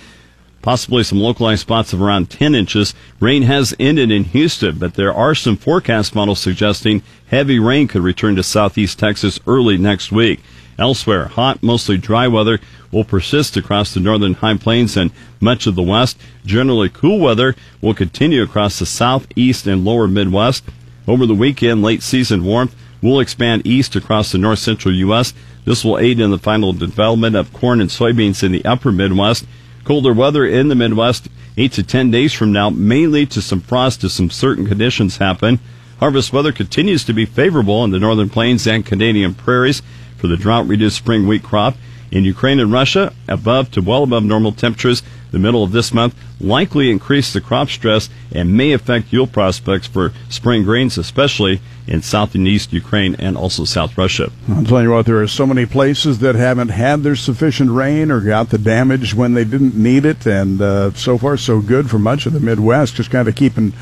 possibly 0.62 1.03
some 1.03 1.19
localized 1.19 1.61
spots 1.61 1.93
of 1.93 2.00
around 2.00 2.31
10 2.31 2.55
inches. 2.55 2.94
Rain 3.20 3.43
has 3.43 3.75
ended 3.79 4.11
in 4.11 4.25
Houston, 4.25 4.79
but 4.79 4.94
there 4.94 5.12
are 5.12 5.35
some 5.35 5.56
forecast 5.56 6.14
models 6.14 6.38
suggesting 6.38 7.03
heavy 7.26 7.59
rain 7.59 7.88
could 7.88 8.03
return 8.03 8.37
to 8.37 8.43
southeast 8.43 8.99
Texas 8.99 9.38
early 9.47 9.76
next 9.76 10.12
week. 10.12 10.41
Elsewhere, 10.79 11.26
hot, 11.26 11.62
mostly 11.62 11.99
dry 11.99 12.26
weather 12.26 12.59
will 12.91 13.05
persist 13.05 13.56
across 13.56 13.93
the 13.93 14.00
northern 14.00 14.35
high 14.35 14.56
plains 14.56 14.97
and 14.97 15.11
much 15.41 15.67
of 15.67 15.75
the 15.75 15.82
west. 15.82 16.19
Generally 16.47 16.91
cool 16.91 17.19
weather 17.19 17.55
will 17.81 17.94
continue 17.94 18.43
across 18.43 18.79
the 18.79 18.87
southeast 18.87 19.67
and 19.67 19.85
lower 19.85 20.08
Midwest. 20.08 20.65
Over 21.06 21.26
the 21.26 21.35
weekend, 21.35 21.82
late 21.82 22.03
season 22.03 22.44
warmth 22.44 22.75
will 23.03 23.20
expand 23.20 23.67
east 23.67 23.97
across 23.97 24.32
the 24.32 24.38
north 24.38 24.61
central 24.61 24.94
U.S. 24.94 25.35
This 25.65 25.85
will 25.85 25.99
aid 25.99 26.20
in 26.20 26.31
the 26.31 26.38
final 26.38 26.73
development 26.73 27.37
of 27.37 27.53
corn 27.53 27.81
and 27.81 27.91
soybeans 27.91 28.43
in 28.43 28.53
the 28.53 28.65
upper 28.65 28.93
Midwest. 28.93 29.44
Colder 29.84 30.12
weather 30.12 30.46
in 30.46 30.69
the 30.69 30.76
Midwest, 30.76 31.29
8 31.56 31.73
to 31.73 31.82
10 31.82 32.11
days 32.12 32.32
from 32.32 32.52
now, 32.52 32.70
may 32.70 33.08
lead 33.08 33.31
to 33.32 33.43
some 33.43 33.61
frost 33.61 34.05
as 34.05 34.12
some 34.12 34.31
certain 34.31 34.67
conditions 34.67 35.17
happen. 35.17 35.58
Harvest 35.99 36.32
weather 36.32 36.52
continues 36.52 37.05
to 37.05 37.12
be 37.12 37.26
favorable 37.26 37.82
in 37.82 37.90
the 37.90 37.99
northern 37.99 38.29
plains 38.31 38.67
and 38.67 38.87
Canadian 38.87 39.34
prairies 39.34 39.82
for 40.19 40.29
the 40.29 40.37
drought 40.37 40.69
reduced 40.69 40.96
spring 40.96 41.26
wheat 41.26 41.43
crop. 41.43 41.76
In 42.12 42.25
Ukraine 42.25 42.61
and 42.61 42.70
Russia, 42.70 43.12
above 43.26 43.73
to 43.73 43.81
well 43.81 44.05
above 44.05 44.23
normal 44.23 44.52
temperatures 44.52 45.02
the 45.32 45.38
middle 45.38 45.64
of 45.64 45.73
this 45.73 45.93
month 45.93 46.14
likely 46.40 46.90
increase 46.90 47.32
the 47.32 47.40
crop 47.40 47.69
stress 47.69 48.08
and 48.31 48.56
may 48.56 48.73
affect 48.73 49.12
yield 49.12 49.32
prospects 49.32 49.87
for 49.87 50.12
spring 50.29 50.62
grains, 50.62 50.99
especially 50.99 51.61
in 51.87 52.02
south 52.02 52.34
and 52.34 52.46
east 52.46 52.73
Ukraine 52.73 53.15
and 53.17 53.36
also 53.36 53.65
South 53.65 53.96
Russia. 53.98 54.31
I'll 54.48 54.65
tell 54.65 54.82
you 54.82 54.91
what, 54.91 55.06
there 55.06 55.20
are 55.20 55.29
so 55.29 55.46
many 55.46 55.67
places 55.67 56.20
that 56.20 56.34
haven't 56.34 56.69
had 56.69 57.03
their 57.03 57.17
sufficient 57.17 57.70
rain 57.70 58.10
or 58.10 58.20
got 58.20 58.51
the 58.51 58.58
damage 58.58 59.15
when 59.15 59.34
they 59.34 59.44
didn't 59.44 59.74
need 59.74 60.05
it, 60.05 60.27
and 60.27 60.60
uh, 60.60 60.93
so 60.93 61.19
far 61.19 61.36
so 61.36 61.60
good 61.60 61.91
for 61.91 61.98
much 61.98 62.27
of 62.27 62.32
the 62.32 62.41
Midwest. 62.41 62.94
Just 62.94 63.10
kind 63.10 63.29
of 63.29 63.34
keeping 63.34 63.72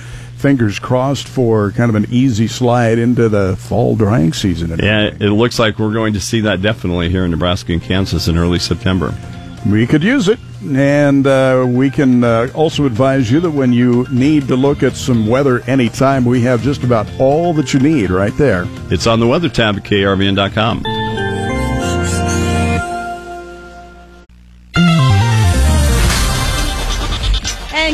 fingers 0.40 0.78
crossed 0.78 1.28
for 1.28 1.70
kind 1.72 1.90
of 1.90 1.94
an 1.94 2.06
easy 2.10 2.46
slide 2.46 2.98
into 2.98 3.28
the 3.28 3.56
fall 3.56 3.94
drying 3.94 4.32
season. 4.32 4.70
Yeah, 4.78 5.10
it 5.20 5.30
looks 5.30 5.58
like 5.58 5.78
we're 5.78 5.92
going 5.92 6.14
to 6.14 6.20
see 6.20 6.40
that 6.40 6.62
definitely 6.62 7.10
here 7.10 7.24
in 7.24 7.30
Nebraska 7.30 7.72
and 7.72 7.82
Kansas 7.82 8.26
in 8.26 8.38
early 8.38 8.58
September. 8.58 9.14
We 9.66 9.86
could 9.86 10.02
use 10.02 10.28
it. 10.28 10.38
And 10.62 11.26
uh, 11.26 11.66
we 11.68 11.90
can 11.90 12.22
uh, 12.22 12.48
also 12.54 12.84
advise 12.84 13.30
you 13.30 13.40
that 13.40 13.50
when 13.50 13.72
you 13.72 14.06
need 14.10 14.48
to 14.48 14.56
look 14.56 14.82
at 14.82 14.94
some 14.94 15.26
weather 15.26 15.60
anytime, 15.62 16.24
we 16.24 16.42
have 16.42 16.62
just 16.62 16.84
about 16.84 17.08
all 17.18 17.54
that 17.54 17.72
you 17.72 17.80
need 17.80 18.10
right 18.10 18.36
there. 18.36 18.66
It's 18.90 19.06
on 19.06 19.20
the 19.20 19.26
weather 19.26 19.48
tab 19.48 19.76
at 19.76 19.84
krvn.com. 19.84 20.99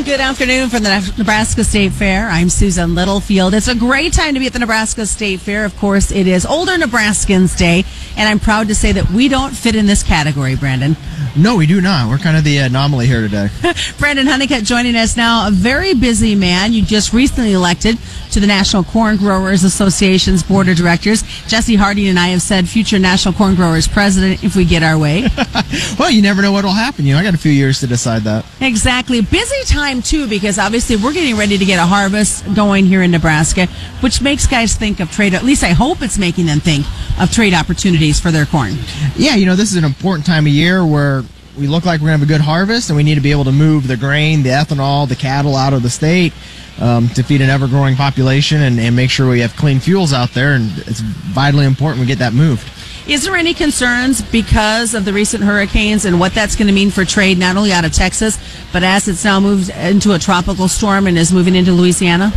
good 0.06 0.20
afternoon 0.20 0.68
from 0.68 0.84
the 0.84 1.14
Nebraska 1.18 1.64
State 1.64 1.90
Fair. 1.90 2.28
I'm 2.28 2.48
Susan 2.48 2.94
Littlefield. 2.94 3.54
It's 3.54 3.66
a 3.66 3.74
great 3.74 4.12
time 4.12 4.34
to 4.34 4.40
be 4.40 4.46
at 4.46 4.52
the 4.52 4.60
Nebraska 4.60 5.04
State 5.04 5.40
Fair. 5.40 5.64
Of 5.64 5.76
course, 5.78 6.12
it 6.12 6.28
is 6.28 6.46
Older 6.46 6.74
Nebraskans 6.74 7.58
Day, 7.58 7.84
and 8.16 8.28
I'm 8.28 8.38
proud 8.38 8.68
to 8.68 8.74
say 8.76 8.92
that 8.92 9.10
we 9.10 9.26
don't 9.26 9.50
fit 9.50 9.74
in 9.74 9.86
this 9.86 10.04
category, 10.04 10.54
Brandon. 10.54 10.96
No, 11.36 11.56
we 11.56 11.66
do 11.66 11.80
not. 11.80 12.08
We're 12.08 12.18
kind 12.18 12.36
of 12.36 12.44
the 12.44 12.58
anomaly 12.58 13.08
here 13.08 13.20
today. 13.20 13.48
Brandon 13.98 14.26
Hunnicutt 14.26 14.64
joining 14.64 14.94
us 14.94 15.16
now, 15.16 15.48
a 15.48 15.50
very 15.50 15.92
busy 15.92 16.36
man. 16.36 16.72
You 16.72 16.82
just 16.82 17.12
recently 17.12 17.52
elected 17.52 17.98
to 18.36 18.40
the 18.40 18.46
National 18.46 18.84
Corn 18.84 19.16
Growers 19.16 19.64
Association's 19.64 20.42
Board 20.42 20.68
of 20.68 20.76
Directors. 20.76 21.22
Jesse 21.46 21.74
Harding 21.74 22.06
and 22.06 22.18
I 22.18 22.28
have 22.28 22.42
said 22.42 22.68
future 22.68 22.98
National 22.98 23.32
Corn 23.32 23.54
Growers 23.54 23.88
President 23.88 24.44
if 24.44 24.54
we 24.54 24.66
get 24.66 24.82
our 24.82 24.98
way. 24.98 25.26
well, 25.98 26.10
you 26.10 26.20
never 26.20 26.42
know 26.42 26.52
what 26.52 26.62
will 26.62 26.72
happen. 26.72 27.06
You 27.06 27.14
know, 27.14 27.20
I 27.20 27.22
got 27.22 27.32
a 27.32 27.38
few 27.38 27.50
years 27.50 27.80
to 27.80 27.86
decide 27.86 28.24
that. 28.24 28.44
Exactly. 28.60 29.22
Busy 29.22 29.64
time, 29.64 30.02
too, 30.02 30.28
because 30.28 30.58
obviously 30.58 30.96
we're 30.96 31.14
getting 31.14 31.34
ready 31.34 31.56
to 31.56 31.64
get 31.64 31.78
a 31.78 31.86
harvest 31.86 32.44
going 32.54 32.84
here 32.84 33.00
in 33.00 33.10
Nebraska, 33.10 33.68
which 34.02 34.20
makes 34.20 34.46
guys 34.46 34.74
think 34.74 35.00
of 35.00 35.10
trade. 35.10 35.32
At 35.32 35.42
least 35.42 35.64
I 35.64 35.70
hope 35.70 36.02
it's 36.02 36.18
making 36.18 36.44
them 36.44 36.60
think 36.60 36.84
of 37.18 37.32
trade 37.32 37.54
opportunities 37.54 38.20
for 38.20 38.30
their 38.30 38.44
corn. 38.44 38.74
Yeah, 39.16 39.36
you 39.36 39.46
know, 39.46 39.56
this 39.56 39.70
is 39.70 39.78
an 39.78 39.84
important 39.84 40.26
time 40.26 40.44
of 40.44 40.52
year 40.52 40.84
where 40.84 41.24
we 41.56 41.68
look 41.68 41.86
like 41.86 42.02
we're 42.02 42.08
going 42.08 42.20
to 42.20 42.26
have 42.26 42.28
a 42.28 42.34
good 42.34 42.42
harvest 42.42 42.90
and 42.90 42.98
we 42.98 43.02
need 43.02 43.14
to 43.14 43.22
be 43.22 43.30
able 43.30 43.44
to 43.44 43.52
move 43.52 43.88
the 43.88 43.96
grain, 43.96 44.42
the 44.42 44.50
ethanol, 44.50 45.08
the 45.08 45.16
cattle 45.16 45.56
out 45.56 45.72
of 45.72 45.82
the 45.82 45.88
state 45.88 46.34
um, 46.80 47.08
to 47.10 47.22
feed 47.22 47.40
an 47.40 47.50
ever 47.50 47.66
growing 47.66 47.96
population 47.96 48.62
and, 48.62 48.78
and 48.78 48.94
make 48.94 49.10
sure 49.10 49.28
we 49.28 49.40
have 49.40 49.56
clean 49.56 49.80
fuels 49.80 50.12
out 50.12 50.30
there. 50.30 50.54
And 50.54 50.70
it's 50.86 51.00
vitally 51.00 51.66
important 51.66 52.00
we 52.00 52.06
get 52.06 52.18
that 52.18 52.32
moved. 52.32 52.70
Is 53.06 53.22
there 53.24 53.36
any 53.36 53.54
concerns 53.54 54.20
because 54.20 54.92
of 54.92 55.04
the 55.04 55.12
recent 55.12 55.44
hurricanes 55.44 56.04
and 56.04 56.18
what 56.18 56.34
that's 56.34 56.56
going 56.56 56.66
to 56.66 56.72
mean 56.72 56.90
for 56.90 57.04
trade, 57.04 57.38
not 57.38 57.56
only 57.56 57.70
out 57.70 57.84
of 57.84 57.92
Texas, 57.92 58.36
but 58.72 58.82
as 58.82 59.06
it's 59.06 59.24
now 59.24 59.38
moved 59.38 59.70
into 59.70 60.12
a 60.12 60.18
tropical 60.18 60.66
storm 60.66 61.06
and 61.06 61.16
is 61.16 61.32
moving 61.32 61.54
into 61.54 61.70
Louisiana? 61.70 62.32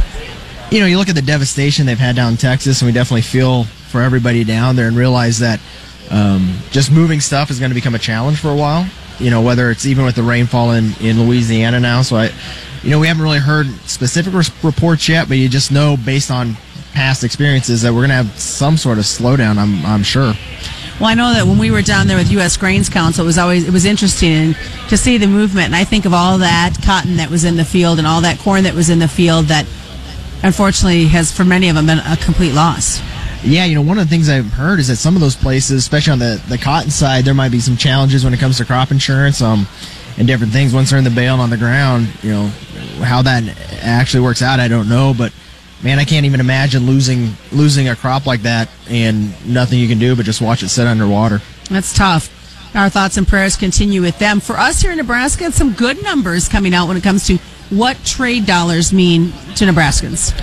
You 0.70 0.80
know, 0.80 0.86
you 0.86 1.00
look 1.00 1.10
at 1.10 1.16
the 1.16 1.24
devastation 1.24 1.88
they've 1.88 1.98
had 1.98 2.16
down 2.16 2.34
in 2.34 2.38
Texas, 2.38 2.82
and 2.82 2.88
we 2.88 2.94
definitely 2.94 3.24
feel 3.24 3.64
for 3.64 4.02
everybody 4.02 4.44
down 4.44 4.76
there 4.76 4.88
and 4.88 4.96
realize 4.96 5.40
that 5.40 5.60
um, 6.12 6.56
just 6.70 6.92
moving 6.92 7.20
stuff 7.20 7.50
is 7.50 7.60
going 7.60 7.72
to 7.72 7.76
become 7.76 7.96
a 7.96 8.00
challenge 8.00 8.40
for 8.40 8.50
a 8.50 8.56
while. 8.56 8.88
You 9.18 9.32
know, 9.32 9.42
whether 9.42 9.72
it's 9.72 9.88
even 9.88 10.06
with 10.06 10.16
the 10.16 10.24
rainfall 10.24 10.72
in, 10.72 10.94
in 11.02 11.26
Louisiana 11.26 11.80
now. 11.80 12.04
So, 12.04 12.18
I, 12.18 12.32
you 12.84 12.92
know, 12.92 13.00
we 13.00 13.08
haven't 13.08 13.24
really 13.24 13.40
heard 13.40 13.68
specific 13.86 14.34
reports 14.64 15.10
yet, 15.10 15.28
but 15.28 15.38
you 15.38 15.50
just 15.50 15.72
know 15.72 15.98
based 15.98 16.32
on 16.32 16.56
past 16.94 17.24
experiences 17.24 17.82
that 17.82 17.94
we're 17.94 18.00
going 18.00 18.10
to 18.10 18.16
have 18.16 18.40
some 18.40 18.78
sort 18.78 18.98
of 18.98 19.04
slowdown, 19.04 19.58
I'm, 19.58 19.86
I'm 19.86 20.04
sure. 20.04 20.34
Well, 21.00 21.10
I 21.10 21.14
know 21.14 21.34
that 21.34 21.46
when 21.46 21.58
we 21.58 21.72
were 21.72 21.82
down 21.82 22.08
there 22.08 22.18
with 22.18 22.30
U.S. 22.32 22.58
Grains 22.58 22.90
Council, 22.90 23.24
it 23.24 23.28
was 23.28 23.38
always 23.38 23.66
it 23.66 23.72
was 23.72 23.86
interesting 23.86 24.54
to 24.90 24.98
see 24.98 25.18
the 25.18 25.28
movement, 25.28 25.68
and 25.68 25.76
I 25.76 25.86
think 25.86 26.06
of 26.06 26.14
all 26.14 26.40
that 26.40 26.76
cotton 26.84 27.18
that 27.18 27.30
was 27.30 27.46
in 27.46 27.56
the 27.56 27.64
field 27.64 28.00
and 28.00 28.08
all 28.08 28.22
that 28.22 28.38
corn 28.40 28.64
that 28.64 28.74
was 28.74 28.90
in 28.90 29.00
the 29.00 29.08
field 29.08 29.46
that, 29.46 29.66
unfortunately, 30.44 31.06
has 31.06 31.32
for 31.32 31.46
many 31.46 31.70
of 31.70 31.76
them 31.76 31.86
been 31.86 32.00
a 32.00 32.18
complete 32.18 32.54
loss. 32.54 33.02
Yeah, 33.44 33.64
you 33.64 33.76
know, 33.76 33.82
one 33.82 33.98
of 33.98 34.04
the 34.06 34.10
things 34.10 34.28
I've 34.28 34.52
heard 34.52 34.80
is 34.80 34.90
that 34.90 34.98
some 34.98 35.16
of 35.16 35.22
those 35.22 35.38
places, 35.38 35.78
especially 35.78 36.12
on 36.12 36.20
the, 36.20 36.44
the 36.50 36.58
cotton 36.58 36.92
side, 36.92 37.24
there 37.24 37.34
might 37.34 37.54
be 37.54 37.62
some 37.62 37.78
challenges 37.78 38.26
when 38.26 38.34
it 38.34 38.40
comes 38.42 38.58
to 38.58 38.66
crop 38.66 38.92
insurance 38.92 39.42
um, 39.42 39.66
and 40.18 40.28
different 40.28 40.52
things. 40.52 40.74
Once 40.74 40.90
they're 40.90 41.00
in 41.00 41.06
the 41.06 41.10
bale 41.10 41.36
and 41.36 41.42
on 41.44 41.50
the 41.50 41.56
ground, 41.56 42.10
you 42.22 42.32
know, 42.32 42.52
how 43.00 43.22
that 43.24 43.44
actually 43.82 44.24
works 44.24 44.42
out, 44.42 44.60
I 44.60 44.68
don't 44.68 44.90
know. 44.90 45.14
But 45.18 45.34
man, 45.84 46.00
I 46.00 46.06
can't 46.06 46.26
even 46.26 46.40
imagine 46.40 46.86
losing 46.86 47.30
losing 47.52 47.88
a 47.88 47.96
crop 47.96 48.26
like 48.26 48.42
that 48.44 48.70
and 48.90 49.34
nothing 49.48 49.80
you 49.80 49.88
can 49.88 50.00
do 50.00 50.16
but 50.16 50.26
just 50.26 50.42
watch 50.42 50.64
it 50.64 50.70
sit 50.70 50.88
underwater. 50.88 51.42
That's 51.70 51.94
tough. 51.94 52.36
Our 52.76 52.90
thoughts 52.90 53.18
and 53.18 53.28
prayers 53.28 53.56
continue 53.56 54.02
with 54.02 54.20
them. 54.20 54.40
For 54.40 54.54
us 54.54 54.82
here 54.82 54.92
in 54.92 54.98
Nebraska, 54.98 55.52
some 55.52 55.74
good 55.74 56.04
numbers 56.04 56.48
coming 56.48 56.74
out 56.74 56.88
when 56.88 56.98
it 56.98 57.04
comes 57.04 57.26
to 57.28 57.38
what 57.70 57.98
trade 58.06 58.46
dollars 58.46 58.94
mean 58.94 59.32
to 59.56 59.66
Nebraskans. 59.66 60.40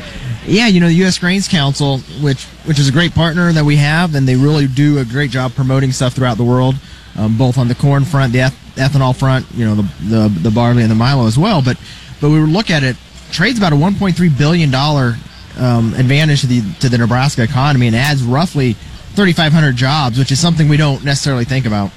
Yeah, 0.47 0.69
you 0.69 0.81
know 0.81 0.87
the 0.87 0.95
U.S. 0.95 1.19
Grains 1.19 1.49
Council, 1.49 1.99
which 2.21 2.45
which 2.67 2.79
is 2.79 2.89
a 2.89 2.93
great 2.93 3.15
partner 3.15 3.53
that 3.53 3.65
we 3.65 3.77
have, 3.77 4.15
and 4.15 4.29
they 4.29 4.37
really 4.37 4.67
do 4.67 4.99
a 4.99 5.05
great 5.05 5.31
job 5.31 5.53
promoting 5.55 5.91
stuff 5.93 6.15
throughout 6.15 6.37
the 6.37 6.45
world, 6.45 6.77
um, 7.17 7.37
both 7.37 7.59
on 7.59 7.67
the 7.69 7.75
corn 7.75 8.05
front, 8.05 8.33
the 8.33 8.41
eth- 8.41 8.75
ethanol 8.77 9.15
front, 9.17 9.47
you 9.55 9.65
know 9.65 9.75
the, 9.75 9.83
the 10.09 10.41
the 10.43 10.51
barley 10.51 10.83
and 10.83 10.91
the 10.91 10.95
milo 10.95 11.27
as 11.27 11.37
well. 11.37 11.63
But 11.63 11.79
but 12.21 12.31
we 12.31 12.39
look 12.41 12.71
at 12.71 12.83
it, 12.83 12.97
trade's 13.31 13.59
about 13.59 13.73
a 13.73 13.77
1.3 13.77 14.39
billion 14.39 14.71
dollar 14.71 15.15
um, 15.59 15.95
advantage 15.95 16.43
to 16.43 16.47
the 16.47 16.63
to 16.81 16.89
the 16.89 16.99
Nebraska 16.99 17.43
economy, 17.43 17.87
and 17.87 17.97
adds 17.97 18.23
roughly 18.23 18.75
3,500 19.15 19.77
jobs, 19.77 20.19
which 20.19 20.31
is 20.31 20.39
something 20.39 20.69
we 20.69 20.77
don't 20.77 21.05
necessarily 21.05 21.45
think 21.45 21.67
about. 21.67 21.91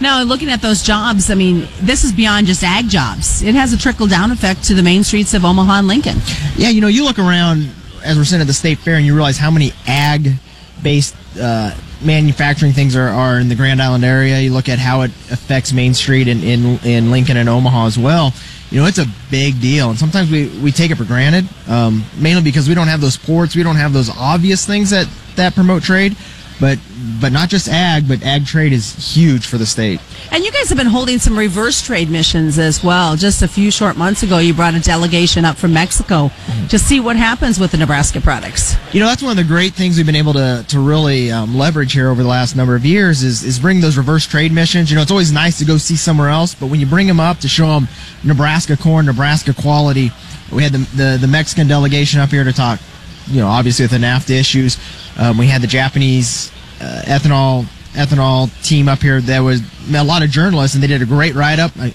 Now, 0.00 0.22
looking 0.22 0.50
at 0.50 0.60
those 0.60 0.82
jobs, 0.82 1.30
I 1.30 1.34
mean, 1.34 1.68
this 1.80 2.04
is 2.04 2.12
beyond 2.12 2.46
just 2.46 2.62
ag 2.62 2.88
jobs. 2.88 3.42
It 3.42 3.54
has 3.54 3.72
a 3.72 3.78
trickle 3.78 4.06
down 4.06 4.30
effect 4.30 4.64
to 4.64 4.74
the 4.74 4.82
main 4.82 5.04
streets 5.04 5.32
of 5.32 5.44
Omaha 5.44 5.78
and 5.78 5.88
Lincoln. 5.88 6.18
Yeah, 6.56 6.68
you 6.68 6.82
know, 6.82 6.86
you 6.88 7.04
look 7.04 7.18
around 7.18 7.70
as 8.04 8.16
we're 8.16 8.24
sitting 8.24 8.42
at 8.42 8.46
the 8.46 8.52
state 8.52 8.78
fair, 8.78 8.96
and 8.96 9.06
you 9.06 9.14
realize 9.14 9.38
how 9.38 9.50
many 9.50 9.72
ag-based 9.86 11.14
uh, 11.40 11.74
manufacturing 12.02 12.72
things 12.72 12.94
are, 12.94 13.08
are 13.08 13.38
in 13.38 13.48
the 13.48 13.54
Grand 13.54 13.80
Island 13.80 14.04
area. 14.04 14.38
You 14.40 14.52
look 14.52 14.68
at 14.68 14.78
how 14.78 15.02
it 15.02 15.10
affects 15.30 15.72
Main 15.72 15.94
Street 15.94 16.28
in, 16.28 16.42
in, 16.42 16.78
in 16.84 17.10
Lincoln 17.10 17.36
and 17.36 17.48
Omaha 17.48 17.86
as 17.86 17.98
well. 17.98 18.32
You 18.70 18.80
know, 18.80 18.86
it's 18.86 18.98
a 18.98 19.06
big 19.30 19.60
deal, 19.60 19.90
and 19.90 19.98
sometimes 19.98 20.30
we, 20.30 20.48
we 20.60 20.72
take 20.72 20.90
it 20.90 20.96
for 20.96 21.04
granted, 21.04 21.48
um, 21.68 22.04
mainly 22.18 22.42
because 22.42 22.68
we 22.68 22.74
don't 22.74 22.88
have 22.88 23.00
those 23.00 23.16
ports, 23.16 23.54
we 23.54 23.62
don't 23.62 23.76
have 23.76 23.92
those 23.92 24.10
obvious 24.10 24.66
things 24.66 24.90
that, 24.90 25.08
that 25.36 25.54
promote 25.54 25.84
trade. 25.84 26.16
But 26.60 26.78
but 27.20 27.32
not 27.32 27.48
just 27.48 27.68
ag, 27.68 28.08
but 28.08 28.22
ag 28.22 28.46
trade 28.46 28.72
is 28.72 29.14
huge 29.14 29.46
for 29.46 29.58
the 29.58 29.66
state. 29.66 30.00
And 30.30 30.44
you 30.44 30.50
guys 30.52 30.68
have 30.68 30.78
been 30.78 30.86
holding 30.86 31.18
some 31.18 31.38
reverse 31.38 31.82
trade 31.82 32.10
missions 32.10 32.58
as 32.58 32.82
well. 32.82 33.16
Just 33.16 33.42
a 33.42 33.48
few 33.48 33.70
short 33.70 33.96
months 33.96 34.22
ago, 34.22 34.38
you 34.38 34.54
brought 34.54 34.74
a 34.74 34.80
delegation 34.80 35.44
up 35.44 35.56
from 35.56 35.72
Mexico 35.72 36.30
to 36.68 36.78
see 36.78 37.00
what 37.00 37.16
happens 37.16 37.58
with 37.58 37.70
the 37.70 37.76
Nebraska 37.76 38.20
products. 38.20 38.74
You 38.92 39.00
know, 39.00 39.06
that's 39.06 39.22
one 39.22 39.30
of 39.30 39.36
the 39.36 39.44
great 39.44 39.74
things 39.74 39.96
we've 39.96 40.06
been 40.06 40.16
able 40.16 40.32
to, 40.34 40.64
to 40.68 40.80
really 40.80 41.30
um, 41.30 41.56
leverage 41.56 41.92
here 41.92 42.08
over 42.08 42.22
the 42.22 42.28
last 42.28 42.56
number 42.56 42.74
of 42.74 42.84
years 42.84 43.22
is, 43.22 43.44
is 43.44 43.58
bring 43.58 43.80
those 43.80 43.96
reverse 43.96 44.26
trade 44.26 44.52
missions. 44.52 44.90
You 44.90 44.96
know, 44.96 45.02
it's 45.02 45.10
always 45.10 45.32
nice 45.32 45.58
to 45.58 45.64
go 45.64 45.76
see 45.76 45.96
somewhere 45.96 46.28
else, 46.28 46.54
but 46.54 46.66
when 46.66 46.80
you 46.80 46.86
bring 46.86 47.06
them 47.06 47.20
up 47.20 47.38
to 47.40 47.48
show 47.48 47.66
them 47.68 47.88
Nebraska 48.24 48.76
corn, 48.76 49.06
Nebraska 49.06 49.54
quality, 49.54 50.10
we 50.52 50.62
had 50.62 50.72
the, 50.72 50.78
the, 50.96 51.18
the 51.20 51.26
Mexican 51.26 51.66
delegation 51.66 52.20
up 52.20 52.30
here 52.30 52.44
to 52.44 52.52
talk, 52.52 52.80
you 53.28 53.40
know, 53.40 53.48
obviously 53.48 53.84
with 53.84 53.92
the 53.92 53.98
NAFTA 53.98 54.38
issues. 54.38 54.78
Um, 55.18 55.38
we 55.38 55.46
had 55.46 55.62
the 55.62 55.66
Japanese 55.66 56.50
uh, 56.80 57.02
ethanol 57.04 57.64
ethanol 57.92 58.50
team 58.62 58.88
up 58.88 59.00
here 59.00 59.20
that 59.22 59.40
was 59.40 59.62
a 59.94 60.04
lot 60.04 60.22
of 60.22 60.30
journalists, 60.30 60.74
and 60.74 60.82
they 60.82 60.86
did 60.86 61.02
a 61.02 61.06
great 61.06 61.34
write 61.34 61.58
up. 61.58 61.72
I, 61.78 61.94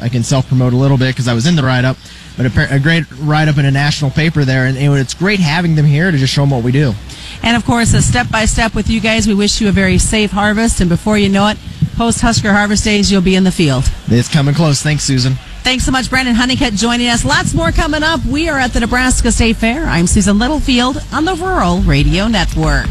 I 0.00 0.08
can 0.08 0.22
self 0.22 0.48
promote 0.48 0.72
a 0.72 0.76
little 0.76 0.96
bit 0.96 1.14
because 1.14 1.28
I 1.28 1.34
was 1.34 1.46
in 1.46 1.56
the 1.56 1.62
write 1.62 1.84
up, 1.84 1.96
but 2.36 2.46
a, 2.46 2.74
a 2.76 2.80
great 2.80 3.04
write 3.20 3.48
up 3.48 3.58
in 3.58 3.66
a 3.66 3.70
national 3.70 4.10
paper 4.10 4.44
there, 4.44 4.66
and, 4.66 4.76
and 4.76 4.94
it's 4.94 5.14
great 5.14 5.40
having 5.40 5.74
them 5.74 5.86
here 5.86 6.10
to 6.10 6.16
just 6.16 6.32
show 6.32 6.42
them 6.42 6.50
what 6.50 6.64
we 6.64 6.72
do. 6.72 6.94
And 7.42 7.56
of 7.56 7.64
course, 7.64 7.92
a 7.94 8.02
step 8.02 8.30
by 8.30 8.46
step 8.46 8.74
with 8.74 8.88
you 8.88 9.00
guys, 9.00 9.26
we 9.26 9.34
wish 9.34 9.60
you 9.60 9.68
a 9.68 9.72
very 9.72 9.98
safe 9.98 10.30
harvest. 10.30 10.80
And 10.80 10.88
before 10.88 11.18
you 11.18 11.28
know 11.28 11.48
it, 11.48 11.58
post 11.96 12.20
Husker 12.20 12.52
Harvest 12.52 12.84
Days, 12.84 13.10
you'll 13.10 13.20
be 13.20 13.34
in 13.34 13.44
the 13.44 13.52
field. 13.52 13.84
It's 14.08 14.32
coming 14.32 14.54
close. 14.54 14.82
Thanks, 14.82 15.04
Susan. 15.04 15.34
Thanks 15.62 15.84
so 15.84 15.92
much, 15.92 16.10
Brandon 16.10 16.34
Hunnicutt, 16.34 16.76
joining 16.76 17.06
us. 17.08 17.24
Lots 17.24 17.54
more 17.54 17.70
coming 17.70 18.02
up. 18.02 18.24
We 18.26 18.48
are 18.48 18.58
at 18.58 18.72
the 18.72 18.80
Nebraska 18.80 19.30
State 19.30 19.56
Fair. 19.56 19.84
I'm 19.84 20.08
Susan 20.08 20.38
Littlefield 20.38 21.02
on 21.12 21.24
the 21.24 21.34
Rural 21.34 21.78
Radio 21.82 22.26
Network. 22.26 22.86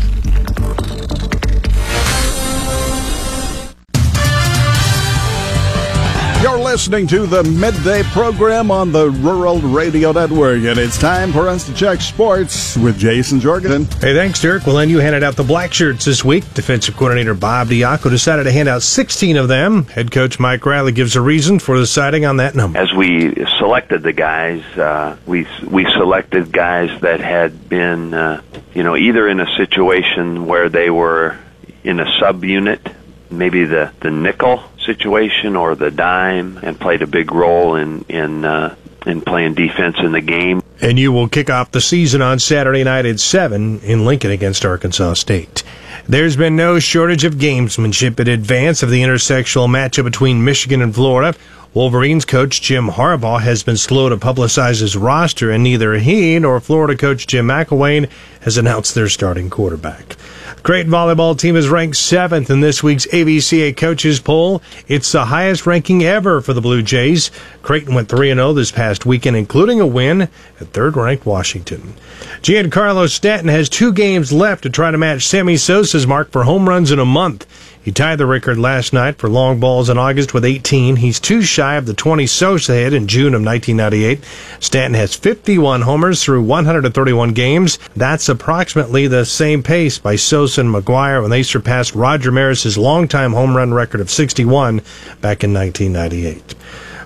You're 6.42 6.58
listening 6.58 7.06
to 7.08 7.28
the 7.28 7.44
midday 7.44 8.02
program 8.02 8.72
on 8.72 8.92
the 8.92 9.12
Rural 9.12 9.60
Radio 9.60 10.12
Network, 10.12 10.64
and 10.64 10.80
it's 10.80 10.98
time 10.98 11.32
for 11.32 11.48
us 11.48 11.68
to 11.68 11.74
check 11.74 12.02
sports 12.02 12.76
with 12.76 12.98
Jason 12.98 13.40
Jorgensen. 13.40 13.86
Hey, 14.02 14.16
thanks, 14.16 14.42
Derek. 14.42 14.66
Well, 14.66 14.78
then 14.78 14.90
you 14.90 14.98
handed 14.98 15.22
out 15.22 15.36
the 15.36 15.44
black 15.44 15.72
shirts 15.72 16.04
this 16.04 16.26
week. 16.26 16.52
Defensive 16.56 16.98
coordinator 16.98 17.36
Bob 17.36 17.68
Diaco 17.68 18.10
decided 18.10 18.46
to 18.46 18.52
hand 18.52 18.68
out 18.68 18.82
16 18.82 19.38
of 19.38 19.50
them. 19.50 19.86
Head 19.86 20.10
coach 20.12 20.40
Mike 20.40 20.66
Riley 20.66 20.92
gives 20.92 21.16
a 21.16 21.22
reason 21.22 21.60
for 21.60 21.76
deciding 21.76 22.26
on 22.26 22.38
that 22.38 22.56
number. 22.56 22.80
As 22.80 22.92
we 22.92 23.36
selected 23.60 24.02
the 24.02 24.14
guys, 24.14 24.64
uh, 24.80 25.18
we 25.28 25.48
we 25.70 25.86
selected 25.94 26.52
guys 26.52 26.90
that 27.02 27.20
had 27.20 27.70
been, 27.70 28.16
uh, 28.16 28.42
you 28.74 28.82
know, 28.82 28.98
either 28.98 29.28
in 29.28 29.40
a 29.40 29.56
situation 29.58 30.48
where 30.48 30.70
they 30.70 30.90
were 30.90 31.38
in 31.84 32.00
a 32.00 32.06
subunit, 32.20 32.96
maybe 33.32 33.66
the 33.66 33.92
the 34.02 34.12
nickel 34.12 34.64
situation 34.86 35.56
or 35.56 35.76
the 35.76 35.92
dime, 35.92 36.58
and 36.64 36.80
played 36.80 37.02
a 37.02 37.08
big 37.08 37.32
role 37.32 37.76
in 37.76 38.06
in 38.10 38.46
uh, 38.46 38.76
in 39.06 39.22
playing 39.22 39.54
defense 39.54 39.98
in 40.00 40.12
the 40.12 40.22
game. 40.22 40.62
And 40.82 40.98
you 40.98 41.12
will 41.12 41.28
kick 41.28 41.50
off 41.50 41.72
the 41.72 41.82
season 41.82 42.22
on 42.22 42.40
Saturday 42.40 42.84
night 42.84 43.06
at 43.06 43.20
7 43.20 43.80
in 43.82 44.06
Lincoln 44.06 44.32
against 44.32 44.66
Arkansas 44.66 45.14
State. 45.14 45.64
There's 46.08 46.36
been 46.36 46.56
no 46.56 46.80
shortage 46.80 47.24
of 47.24 47.36
gamesmanship 47.36 48.20
in 48.20 48.28
advance 48.28 48.82
of 48.82 48.90
the 48.90 49.04
intersectional 49.04 49.70
matchup 49.70 50.04
between 50.04 50.44
Michigan 50.44 50.82
and 50.82 50.94
Florida. 50.94 51.38
Wolverines 51.74 52.26
coach 52.26 52.62
Jim 52.62 52.90
Harbaugh 52.90 53.42
has 53.42 53.64
been 53.64 53.78
slow 53.78 54.10
to 54.10 54.18
publicize 54.18 54.82
his 54.82 54.98
roster, 54.98 55.52
and 55.52 55.64
neither 55.64 55.94
he 56.00 56.38
nor 56.38 56.60
Florida 56.60 56.98
coach 56.98 57.28
Jim 57.28 57.48
McElwain 57.48 58.10
has 58.42 58.58
announced 58.58 58.94
their 58.94 59.08
starting 59.08 59.50
quarterback. 59.50 60.18
Creighton 60.64 60.92
volleyball 60.92 61.36
team 61.38 61.56
is 61.56 61.70
ranked 61.70 61.98
seventh 61.98 62.52
in 62.52 62.62
this 62.62 62.84
week's 62.84 63.08
AVCA 63.08 63.76
coaches 63.76 64.20
poll. 64.20 64.62
It's 64.88 65.12
the 65.12 65.26
highest 65.26 65.66
ranking 65.66 66.04
ever 66.04 66.40
for 66.40 66.54
the 66.54 66.62
Blue 66.62 66.84
Jays. 66.84 67.32
Creighton 67.64 67.96
went 67.96 68.10
3-0 68.10 68.54
this 68.54 68.72
past 68.72 69.04
weekend, 69.04 69.38
including 69.38 69.82
a 69.82 69.88
win 69.88 70.22
at 70.22 70.68
third-ranked 70.72 71.26
Washington. 71.26 71.96
Giancarlo 72.44 73.10
Stanton 73.10 73.48
has 73.48 73.70
two 73.70 73.92
games 73.92 74.32
left 74.32 74.62
to 74.62 74.70
try 74.70 74.92
to 74.92 75.00
match 75.00 75.26
Sammy 75.26 75.58
Sosa's 75.58 76.06
mark 76.06 76.30
for 76.30 76.44
home 76.44 76.70
runs 76.70 76.92
in 76.92 77.00
a 77.00 77.06
month. 77.06 77.48
He 77.84 77.92
tied 77.92 78.20
the 78.20 78.28
record 78.28 78.60
last 78.60 78.94
night 78.94 79.18
for 79.18 79.28
long 79.28 79.60
balls 79.60 79.90
in 79.90 79.98
August 79.98 80.36
with 80.36 80.46
18. 80.46 80.98
He's 80.98 81.20
two 81.20 81.42
shy 81.42 81.76
of 81.78 81.88
the 81.88 81.96
20 81.96 82.28
Sosa 82.28 82.76
had 82.76 82.94
in 82.94 83.08
June 83.08 83.34
of 83.34 83.44
1998. 83.44 84.20
Stanton 84.60 84.94
has 84.94 85.16
51 85.16 85.82
homers 85.82 86.24
through 86.24 86.44
131 86.44 87.34
games. 87.34 87.80
That's 87.96 88.30
approximately 88.30 89.08
the 89.08 89.26
same 89.26 89.64
pace 89.64 89.98
by 89.98 90.16
Sosa 90.16 90.62
and 90.62 90.74
McGwire 90.74 91.24
when 91.24 91.32
they 91.32 91.42
surpassed 91.42 91.96
Roger 91.96 92.32
Maris's 92.32 92.78
longtime 92.78 93.34
home 93.34 93.58
run 93.58 93.74
record 93.74 94.00
of 94.00 94.12
61 94.12 94.82
back 95.20 95.44
in 95.44 95.52
1998. 95.52 96.54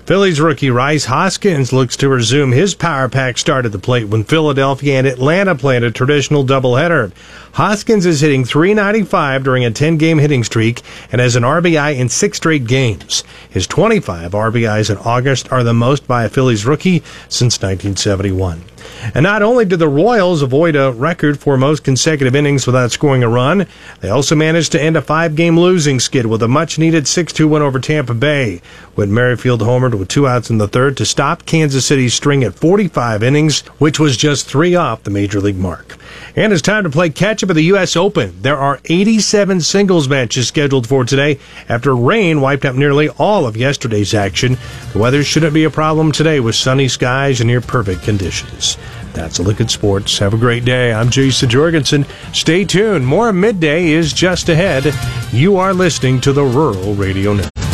Phillies 0.06 0.40
rookie 0.40 0.70
Rhys 0.70 1.06
Hoskins 1.06 1.72
looks 1.72 1.96
to 1.96 2.08
resume 2.08 2.52
his 2.52 2.76
power 2.76 3.08
pack 3.08 3.38
start 3.38 3.66
at 3.66 3.72
the 3.72 3.78
plate 3.80 4.04
when 4.04 4.22
Philadelphia 4.22 4.98
and 4.98 5.06
Atlanta 5.06 5.56
play 5.56 5.76
in 5.76 5.82
a 5.82 5.90
traditional 5.90 6.44
doubleheader. 6.44 7.10
Hoskins 7.56 8.04
is 8.04 8.20
hitting 8.20 8.44
395 8.44 9.42
during 9.42 9.64
a 9.64 9.70
10 9.70 9.96
game 9.96 10.18
hitting 10.18 10.44
streak 10.44 10.82
and 11.10 11.22
has 11.22 11.36
an 11.36 11.42
RBI 11.42 11.96
in 11.96 12.10
six 12.10 12.36
straight 12.36 12.66
games. 12.66 13.24
His 13.48 13.66
25 13.66 14.32
RBIs 14.32 14.90
in 14.90 14.98
August 14.98 15.50
are 15.50 15.64
the 15.64 15.72
most 15.72 16.06
by 16.06 16.24
a 16.24 16.28
Phillies 16.28 16.66
rookie 16.66 17.02
since 17.30 17.56
1971. 17.56 18.62
And 19.14 19.22
not 19.22 19.42
only 19.42 19.64
did 19.64 19.78
the 19.78 19.88
Royals 19.88 20.42
avoid 20.42 20.76
a 20.76 20.92
record 20.92 21.38
for 21.38 21.56
most 21.56 21.84
consecutive 21.84 22.34
innings 22.34 22.66
without 22.66 22.92
scoring 22.92 23.22
a 23.22 23.28
run, 23.28 23.66
they 24.00 24.10
also 24.10 24.34
managed 24.34 24.72
to 24.72 24.82
end 24.82 24.96
a 24.96 25.02
five-game 25.02 25.58
losing 25.58 26.00
skid 26.00 26.26
with 26.26 26.42
a 26.42 26.48
much-needed 26.48 27.04
6-2 27.04 27.48
win 27.48 27.62
over 27.62 27.78
Tampa 27.78 28.14
Bay. 28.14 28.60
Whit 28.94 29.08
Merrifield 29.08 29.60
homered 29.60 29.98
with 29.98 30.08
two 30.08 30.26
outs 30.26 30.50
in 30.50 30.58
the 30.58 30.68
third 30.68 30.96
to 30.96 31.06
stop 31.06 31.46
Kansas 31.46 31.86
City's 31.86 32.14
string 32.14 32.44
at 32.44 32.54
45 32.54 33.22
innings, 33.22 33.60
which 33.78 33.98
was 33.98 34.16
just 34.16 34.46
three 34.46 34.74
off 34.74 35.02
the 35.04 35.10
major 35.10 35.40
league 35.40 35.58
mark. 35.58 35.96
And 36.34 36.52
it's 36.52 36.62
time 36.62 36.84
to 36.84 36.90
play 36.90 37.10
catch 37.10 37.42
up 37.46 37.50
at 37.50 37.56
the 37.56 37.64
U.S. 37.64 37.94
Open. 37.94 38.34
There 38.42 38.56
are 38.56 38.80
87 38.86 39.60
singles 39.60 40.08
matches 40.08 40.48
scheduled 40.48 40.88
for 40.88 41.04
today 41.04 41.38
after 41.68 41.94
rain 41.94 42.40
wiped 42.40 42.64
out 42.64 42.74
nearly 42.74 43.08
all 43.10 43.46
of 43.46 43.56
yesterday's 43.56 44.14
action. 44.14 44.58
The 44.92 44.98
weather 44.98 45.22
shouldn't 45.22 45.54
be 45.54 45.62
a 45.62 45.70
problem 45.70 46.10
today 46.10 46.40
with 46.40 46.56
sunny 46.56 46.88
skies 46.88 47.40
and 47.40 47.46
near 47.46 47.60
perfect 47.60 48.02
conditions. 48.02 48.76
That's 49.12 49.38
a 49.38 49.44
look 49.44 49.60
at 49.60 49.70
sports. 49.70 50.18
Have 50.18 50.34
a 50.34 50.38
great 50.38 50.64
day. 50.64 50.92
I'm 50.92 51.08
Jason 51.08 51.48
Jorgensen. 51.48 52.04
Stay 52.32 52.64
tuned. 52.64 53.06
More 53.06 53.32
midday 53.32 53.90
is 53.90 54.12
just 54.12 54.48
ahead. 54.48 54.92
You 55.32 55.56
are 55.56 55.72
listening 55.72 56.20
to 56.22 56.32
the 56.32 56.44
Rural 56.44 56.94
Radio 56.94 57.32
Network. 57.32 57.65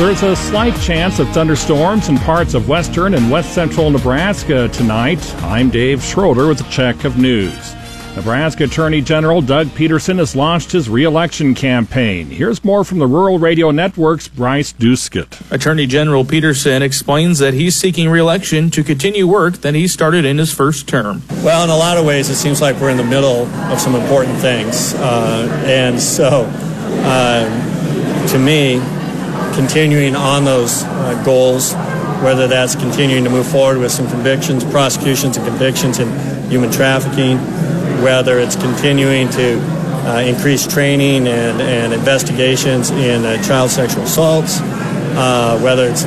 There's 0.00 0.22
a 0.22 0.34
slight 0.34 0.80
chance 0.80 1.18
of 1.18 1.28
thunderstorms 1.28 2.08
in 2.08 2.16
parts 2.16 2.54
of 2.54 2.70
western 2.70 3.12
and 3.12 3.30
west 3.30 3.54
central 3.54 3.90
Nebraska 3.90 4.66
tonight. 4.68 5.22
I'm 5.42 5.68
Dave 5.68 6.02
Schroeder 6.02 6.48
with 6.48 6.66
a 6.66 6.70
check 6.70 7.04
of 7.04 7.18
news. 7.18 7.74
Nebraska 8.16 8.64
Attorney 8.64 9.02
General 9.02 9.42
Doug 9.42 9.72
Peterson 9.74 10.16
has 10.16 10.34
launched 10.34 10.72
his 10.72 10.88
reelection 10.88 11.54
campaign. 11.54 12.28
Here's 12.28 12.64
more 12.64 12.82
from 12.82 12.98
the 12.98 13.06
Rural 13.06 13.38
Radio 13.38 13.72
Network's 13.72 14.26
Bryce 14.26 14.72
Duskett. 14.72 15.38
Attorney 15.52 15.86
General 15.86 16.24
Peterson 16.24 16.82
explains 16.82 17.38
that 17.40 17.52
he's 17.52 17.76
seeking 17.76 18.08
reelection 18.08 18.70
to 18.70 18.82
continue 18.82 19.26
work 19.26 19.58
that 19.58 19.74
he 19.74 19.86
started 19.86 20.24
in 20.24 20.38
his 20.38 20.50
first 20.50 20.88
term. 20.88 21.22
Well, 21.44 21.62
in 21.62 21.68
a 21.68 21.76
lot 21.76 21.98
of 21.98 22.06
ways, 22.06 22.30
it 22.30 22.36
seems 22.36 22.62
like 22.62 22.80
we're 22.80 22.88
in 22.88 22.96
the 22.96 23.04
middle 23.04 23.44
of 23.70 23.78
some 23.78 23.94
important 23.94 24.38
things. 24.38 24.94
Uh, 24.94 25.62
and 25.66 26.00
so, 26.00 26.46
uh, 27.04 28.28
to 28.28 28.38
me, 28.38 28.80
continuing 29.60 30.16
on 30.16 30.46
those 30.46 30.84
uh, 30.84 31.22
goals, 31.22 31.74
whether 32.24 32.48
that's 32.48 32.74
continuing 32.74 33.22
to 33.22 33.28
move 33.28 33.46
forward 33.46 33.76
with 33.76 33.92
some 33.92 34.08
convictions, 34.08 34.64
prosecutions, 34.64 35.36
and 35.36 35.46
convictions 35.46 35.98
in 35.98 36.08
human 36.48 36.70
trafficking, 36.70 37.36
whether 38.02 38.38
it's 38.38 38.56
continuing 38.56 39.28
to 39.28 39.60
uh, 40.08 40.22
increase 40.24 40.66
training 40.66 41.28
and, 41.28 41.60
and 41.60 41.92
investigations 41.92 42.90
in 42.90 43.22
uh, 43.26 43.36
child 43.42 43.70
sexual 43.70 44.02
assaults, 44.04 44.60
uh, 44.62 45.60
whether 45.62 45.86
it's 45.86 46.04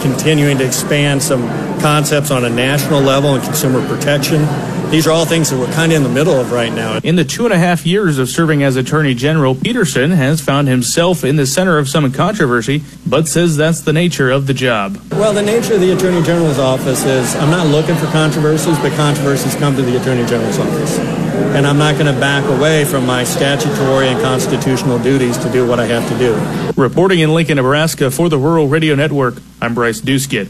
continuing 0.00 0.56
to 0.56 0.64
expand 0.64 1.20
some 1.20 1.42
concepts 1.80 2.30
on 2.30 2.44
a 2.44 2.50
national 2.50 3.00
level 3.00 3.34
in 3.34 3.42
consumer 3.42 3.84
protection. 3.88 4.42
These 4.90 5.06
are 5.06 5.10
all 5.10 5.24
things 5.24 5.50
that 5.50 5.58
we're 5.58 5.72
kind 5.72 5.90
of 5.90 5.96
in 5.96 6.02
the 6.04 6.08
middle 6.08 6.38
of 6.38 6.52
right 6.52 6.72
now. 6.72 7.00
In 7.02 7.16
the 7.16 7.24
two 7.24 7.44
and 7.44 7.52
a 7.52 7.58
half 7.58 7.84
years 7.84 8.18
of 8.18 8.28
serving 8.28 8.62
as 8.62 8.76
Attorney 8.76 9.14
General, 9.14 9.54
Peterson 9.54 10.12
has 10.12 10.40
found 10.40 10.68
himself 10.68 11.24
in 11.24 11.34
the 11.36 11.46
center 11.46 11.78
of 11.78 11.88
some 11.88 12.12
controversy, 12.12 12.82
but 13.04 13.26
says 13.26 13.56
that's 13.56 13.80
the 13.80 13.92
nature 13.92 14.30
of 14.30 14.46
the 14.46 14.54
job. 14.54 14.96
Well, 15.10 15.32
the 15.32 15.42
nature 15.42 15.74
of 15.74 15.80
the 15.80 15.92
Attorney 15.92 16.22
General's 16.22 16.58
office 16.60 17.04
is 17.04 17.34
I'm 17.36 17.50
not 17.50 17.66
looking 17.66 17.96
for 17.96 18.06
controversies, 18.06 18.78
but 18.78 18.92
controversies 18.92 19.54
come 19.56 19.74
to 19.74 19.82
the 19.82 20.00
Attorney 20.00 20.26
General's 20.26 20.58
office. 20.58 20.98
And 20.98 21.66
I'm 21.66 21.78
not 21.78 21.94
going 21.94 22.12
to 22.12 22.20
back 22.20 22.44
away 22.44 22.84
from 22.84 23.04
my 23.06 23.24
statutory 23.24 24.08
and 24.08 24.20
constitutional 24.20 24.98
duties 25.00 25.36
to 25.38 25.50
do 25.50 25.66
what 25.66 25.80
I 25.80 25.86
have 25.86 26.08
to 26.08 26.18
do. 26.18 26.80
Reporting 26.80 27.20
in 27.20 27.34
Lincoln, 27.34 27.56
Nebraska 27.56 28.10
for 28.10 28.28
the 28.28 28.38
Rural 28.38 28.68
Radio 28.68 28.94
Network, 28.94 29.34
I'm 29.60 29.74
Bryce 29.74 30.00
Duskett. 30.00 30.48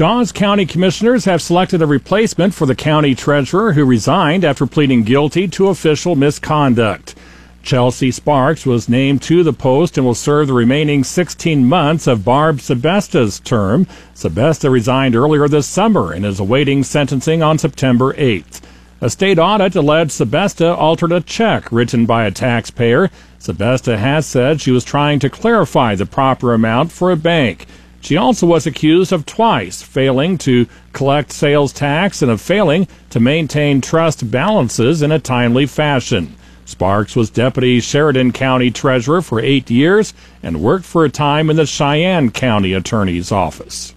Dawes 0.00 0.32
County 0.32 0.64
commissioners 0.64 1.26
have 1.26 1.42
selected 1.42 1.82
a 1.82 1.86
replacement 1.86 2.54
for 2.54 2.64
the 2.64 2.74
county 2.74 3.14
treasurer 3.14 3.74
who 3.74 3.84
resigned 3.84 4.46
after 4.46 4.64
pleading 4.66 5.02
guilty 5.02 5.46
to 5.48 5.68
official 5.68 6.16
misconduct. 6.16 7.14
Chelsea 7.62 8.10
Sparks 8.10 8.64
was 8.64 8.88
named 8.88 9.20
to 9.20 9.42
the 9.42 9.52
post 9.52 9.98
and 9.98 10.06
will 10.06 10.14
serve 10.14 10.46
the 10.46 10.54
remaining 10.54 11.04
16 11.04 11.66
months 11.66 12.06
of 12.06 12.24
Barb 12.24 12.60
Sebesta's 12.60 13.40
term. 13.40 13.86
Sebesta 14.14 14.70
resigned 14.70 15.14
earlier 15.14 15.46
this 15.48 15.66
summer 15.66 16.12
and 16.12 16.24
is 16.24 16.40
awaiting 16.40 16.82
sentencing 16.82 17.42
on 17.42 17.58
September 17.58 18.14
8th. 18.14 18.62
A 19.02 19.10
state 19.10 19.38
audit 19.38 19.76
alleged 19.76 20.12
Sebesta 20.12 20.74
altered 20.78 21.12
a 21.12 21.20
check 21.20 21.70
written 21.70 22.06
by 22.06 22.24
a 22.24 22.30
taxpayer. 22.30 23.10
Sebesta 23.38 23.98
has 23.98 24.24
said 24.24 24.62
she 24.62 24.70
was 24.70 24.82
trying 24.82 25.18
to 25.18 25.28
clarify 25.28 25.94
the 25.94 26.06
proper 26.06 26.54
amount 26.54 26.90
for 26.90 27.10
a 27.10 27.16
bank. 27.16 27.66
She 28.00 28.16
also 28.16 28.46
was 28.46 28.66
accused 28.66 29.12
of 29.12 29.26
twice 29.26 29.82
failing 29.82 30.38
to 30.38 30.66
collect 30.92 31.32
sales 31.32 31.72
tax 31.72 32.22
and 32.22 32.30
of 32.30 32.40
failing 32.40 32.88
to 33.10 33.20
maintain 33.20 33.80
trust 33.80 34.30
balances 34.30 35.02
in 35.02 35.12
a 35.12 35.18
timely 35.18 35.66
fashion. 35.66 36.34
Sparks 36.64 37.16
was 37.16 37.30
Deputy 37.30 37.80
Sheridan 37.80 38.32
County 38.32 38.70
Treasurer 38.70 39.22
for 39.22 39.40
eight 39.40 39.70
years 39.70 40.14
and 40.42 40.62
worked 40.62 40.84
for 40.84 41.04
a 41.04 41.10
time 41.10 41.50
in 41.50 41.56
the 41.56 41.66
Cheyenne 41.66 42.30
County 42.30 42.72
Attorney's 42.72 43.32
Office. 43.32 43.94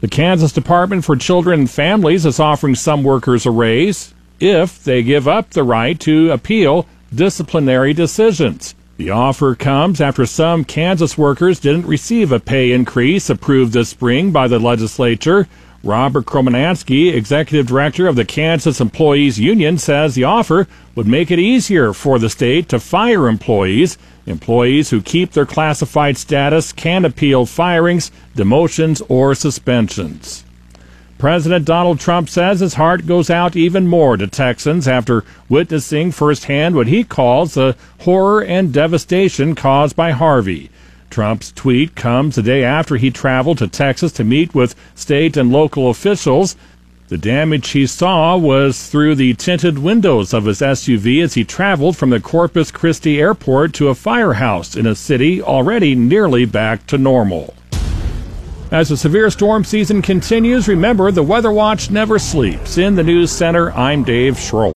The 0.00 0.08
Kansas 0.08 0.52
Department 0.52 1.04
for 1.04 1.16
Children 1.16 1.60
and 1.60 1.70
Families 1.70 2.24
is 2.24 2.40
offering 2.40 2.74
some 2.74 3.02
workers 3.02 3.46
a 3.46 3.50
raise 3.50 4.14
if 4.40 4.82
they 4.82 5.02
give 5.02 5.28
up 5.28 5.50
the 5.50 5.64
right 5.64 5.98
to 6.00 6.30
appeal 6.30 6.86
disciplinary 7.14 7.92
decisions. 7.92 8.74
The 8.98 9.10
offer 9.10 9.54
comes 9.54 10.00
after 10.00 10.26
some 10.26 10.64
Kansas 10.64 11.16
workers 11.16 11.60
didn't 11.60 11.86
receive 11.86 12.32
a 12.32 12.40
pay 12.40 12.72
increase 12.72 13.30
approved 13.30 13.72
this 13.72 13.90
spring 13.90 14.32
by 14.32 14.48
the 14.48 14.58
legislature. 14.58 15.46
Robert 15.84 16.26
Choromanski, 16.26 17.14
executive 17.14 17.68
director 17.68 18.08
of 18.08 18.16
the 18.16 18.24
Kansas 18.24 18.80
Employees 18.80 19.38
Union, 19.38 19.78
says 19.78 20.16
the 20.16 20.24
offer 20.24 20.66
would 20.96 21.06
make 21.06 21.30
it 21.30 21.38
easier 21.38 21.92
for 21.92 22.18
the 22.18 22.28
state 22.28 22.68
to 22.70 22.80
fire 22.80 23.28
employees. 23.28 23.98
Employees 24.26 24.90
who 24.90 25.00
keep 25.00 25.30
their 25.30 25.46
classified 25.46 26.16
status 26.16 26.72
can 26.72 27.04
appeal 27.04 27.46
firings, 27.46 28.10
demotions, 28.34 29.00
or 29.08 29.32
suspensions. 29.32 30.44
President 31.18 31.64
Donald 31.64 31.98
Trump 31.98 32.28
says 32.28 32.60
his 32.60 32.74
heart 32.74 33.04
goes 33.04 33.28
out 33.28 33.56
even 33.56 33.88
more 33.88 34.16
to 34.16 34.28
Texans 34.28 34.86
after 34.86 35.24
witnessing 35.48 36.12
firsthand 36.12 36.76
what 36.76 36.86
he 36.86 37.02
calls 37.02 37.54
the 37.54 37.76
horror 38.00 38.40
and 38.40 38.72
devastation 38.72 39.56
caused 39.56 39.96
by 39.96 40.12
Harvey. 40.12 40.70
Trump's 41.10 41.50
tweet 41.50 41.96
comes 41.96 42.36
the 42.36 42.42
day 42.42 42.62
after 42.62 42.96
he 42.96 43.10
traveled 43.10 43.58
to 43.58 43.66
Texas 43.66 44.12
to 44.12 44.22
meet 44.22 44.54
with 44.54 44.76
state 44.94 45.36
and 45.36 45.50
local 45.50 45.90
officials. 45.90 46.54
The 47.08 47.18
damage 47.18 47.70
he 47.70 47.88
saw 47.88 48.36
was 48.36 48.88
through 48.88 49.16
the 49.16 49.34
tinted 49.34 49.80
windows 49.80 50.32
of 50.32 50.44
his 50.44 50.60
SUV 50.60 51.24
as 51.24 51.34
he 51.34 51.42
traveled 51.42 51.96
from 51.96 52.10
the 52.10 52.20
Corpus 52.20 52.70
Christi 52.70 53.18
airport 53.18 53.72
to 53.74 53.88
a 53.88 53.94
firehouse 53.96 54.76
in 54.76 54.86
a 54.86 54.94
city 54.94 55.42
already 55.42 55.96
nearly 55.96 56.44
back 56.44 56.86
to 56.86 56.98
normal. 56.98 57.54
As 58.70 58.90
the 58.90 58.98
severe 58.98 59.30
storm 59.30 59.64
season 59.64 60.02
continues, 60.02 60.68
remember 60.68 61.10
the 61.10 61.22
Weather 61.22 61.50
Watch 61.50 61.90
never 61.90 62.18
sleeps. 62.18 62.76
In 62.76 62.96
the 62.96 63.02
News 63.02 63.32
Center, 63.32 63.72
I'm 63.72 64.04
Dave 64.04 64.34
Schroll. 64.34 64.72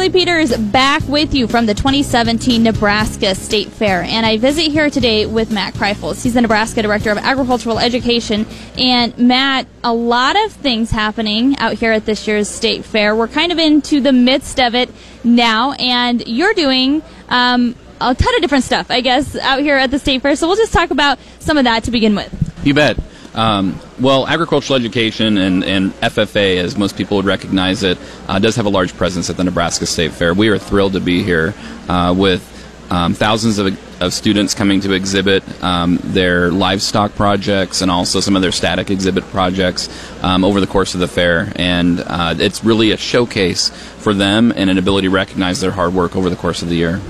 Shaylee 0.00 0.12
Peters 0.14 0.56
back 0.56 1.06
with 1.08 1.34
you 1.34 1.46
from 1.46 1.66
the 1.66 1.74
2017 1.74 2.62
Nebraska 2.62 3.34
State 3.34 3.68
Fair. 3.68 4.00
And 4.00 4.24
I 4.24 4.38
visit 4.38 4.68
here 4.68 4.88
today 4.88 5.26
with 5.26 5.52
Matt 5.52 5.74
Kreifels. 5.74 6.22
He's 6.22 6.32
the 6.32 6.40
Nebraska 6.40 6.80
Director 6.80 7.10
of 7.10 7.18
Agricultural 7.18 7.78
Education. 7.78 8.46
And 8.78 9.16
Matt, 9.18 9.66
a 9.84 9.92
lot 9.92 10.42
of 10.42 10.52
things 10.52 10.90
happening 10.90 11.58
out 11.58 11.74
here 11.74 11.92
at 11.92 12.06
this 12.06 12.26
year's 12.26 12.48
State 12.48 12.86
Fair. 12.86 13.14
We're 13.14 13.28
kind 13.28 13.52
of 13.52 13.58
into 13.58 14.00
the 14.00 14.12
midst 14.12 14.58
of 14.58 14.74
it 14.74 14.88
now, 15.22 15.72
and 15.72 16.26
you're 16.26 16.54
doing 16.54 17.02
um, 17.28 17.74
a 18.00 18.14
ton 18.14 18.34
of 18.36 18.40
different 18.40 18.64
stuff, 18.64 18.90
I 18.90 19.02
guess, 19.02 19.36
out 19.36 19.60
here 19.60 19.76
at 19.76 19.90
the 19.90 19.98
State 19.98 20.22
Fair. 20.22 20.34
So 20.34 20.46
we'll 20.46 20.56
just 20.56 20.72
talk 20.72 20.90
about 20.90 21.18
some 21.40 21.58
of 21.58 21.64
that 21.64 21.84
to 21.84 21.90
begin 21.90 22.14
with. 22.14 22.64
You 22.64 22.72
bet. 22.72 22.98
Um, 23.34 23.78
well, 24.00 24.26
agricultural 24.26 24.78
education 24.78 25.36
and, 25.38 25.62
and, 25.62 25.92
FFA, 26.00 26.56
as 26.56 26.76
most 26.76 26.96
people 26.96 27.18
would 27.18 27.26
recognize 27.26 27.82
it, 27.82 27.98
uh, 28.28 28.38
does 28.38 28.56
have 28.56 28.66
a 28.66 28.70
large 28.70 28.96
presence 28.96 29.28
at 29.28 29.36
the 29.36 29.44
Nebraska 29.44 29.86
State 29.86 30.12
Fair. 30.12 30.32
We 30.32 30.48
are 30.48 30.58
thrilled 30.58 30.94
to 30.94 31.00
be 31.00 31.22
here 31.22 31.54
uh, 31.88 32.14
with 32.16 32.46
um, 32.90 33.14
thousands 33.14 33.58
of, 33.58 34.02
of, 34.02 34.12
students 34.12 34.52
coming 34.54 34.80
to 34.80 34.92
exhibit 34.92 35.44
um, 35.62 35.98
their 36.02 36.50
livestock 36.50 37.14
projects 37.14 37.82
and 37.82 37.90
also 37.90 38.18
some 38.18 38.34
of 38.34 38.42
their 38.42 38.50
static 38.50 38.90
exhibit 38.90 39.22
projects 39.24 39.88
um, 40.24 40.44
over 40.44 40.60
the 40.60 40.66
course 40.66 40.94
of 40.94 41.00
the 41.00 41.06
fair. 41.06 41.52
And 41.54 42.00
uh, 42.00 42.34
it's 42.38 42.64
really 42.64 42.90
a 42.90 42.96
showcase 42.96 43.68
for 43.98 44.12
them 44.12 44.52
and 44.56 44.70
an 44.70 44.78
ability 44.78 45.06
to 45.06 45.14
recognize 45.14 45.60
their 45.60 45.70
hard 45.70 45.94
work 45.94 46.16
over 46.16 46.28
the 46.30 46.36
course 46.36 46.62
of 46.62 46.68
the 46.68 46.76
year. 46.76 47.00